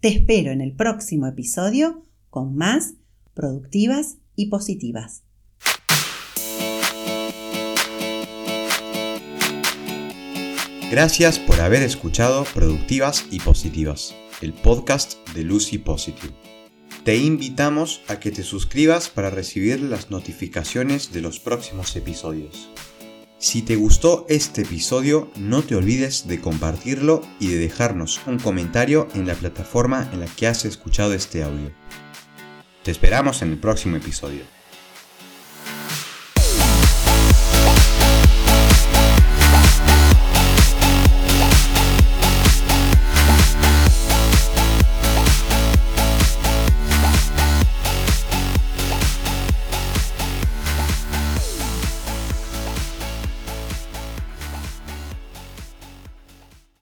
Te 0.01 0.09
espero 0.09 0.53
en 0.53 0.61
el 0.61 0.75
próximo 0.77 1.27
episodio 1.27 2.05
con 2.31 2.55
más 2.55 2.95
productivas 3.35 4.19
y 4.37 4.47
positivas. 4.51 5.25
Gracias 10.89 11.41
por 11.41 11.61
haber 11.61 11.83
escuchado 11.83 12.45
Productivas 12.55 13.27
y 13.33 13.41
Positivas, 13.41 14.15
el 14.41 14.53
podcast 14.53 15.29
de 15.31 15.43
Lucy 15.43 15.79
Positive. 15.79 16.33
Te 17.03 17.17
invitamos 17.17 18.03
a 18.07 18.21
que 18.21 18.31
te 18.31 18.45
suscribas 18.45 19.09
para 19.09 19.31
recibir 19.31 19.81
las 19.81 20.11
notificaciones 20.11 21.13
de 21.13 21.21
los 21.21 21.41
próximos 21.41 21.97
episodios. 21.97 22.69
Si 23.47 23.63
te 23.63 23.77
gustó 23.77 24.27
este 24.29 24.63
episodio, 24.63 25.31
no 25.37 25.63
te 25.63 25.77
olvides 25.77 26.27
de 26.27 26.41
compartirlo 26.41 27.23
y 27.39 27.47
de 27.47 27.59
dejarnos 27.59 28.21
un 28.27 28.41
comentario 28.41 29.07
en 29.15 29.25
la 29.25 29.37
plataforma 29.37 30.11
en 30.13 30.19
la 30.19 30.27
que 30.27 30.49
has 30.49 30.65
escuchado 30.65 31.15
este 31.15 31.45
audio. 31.45 31.71
Te 32.83 32.91
esperamos 32.91 33.43
en 33.43 33.53
el 33.53 33.59
próximo 33.59 33.99
episodio. 33.99 34.56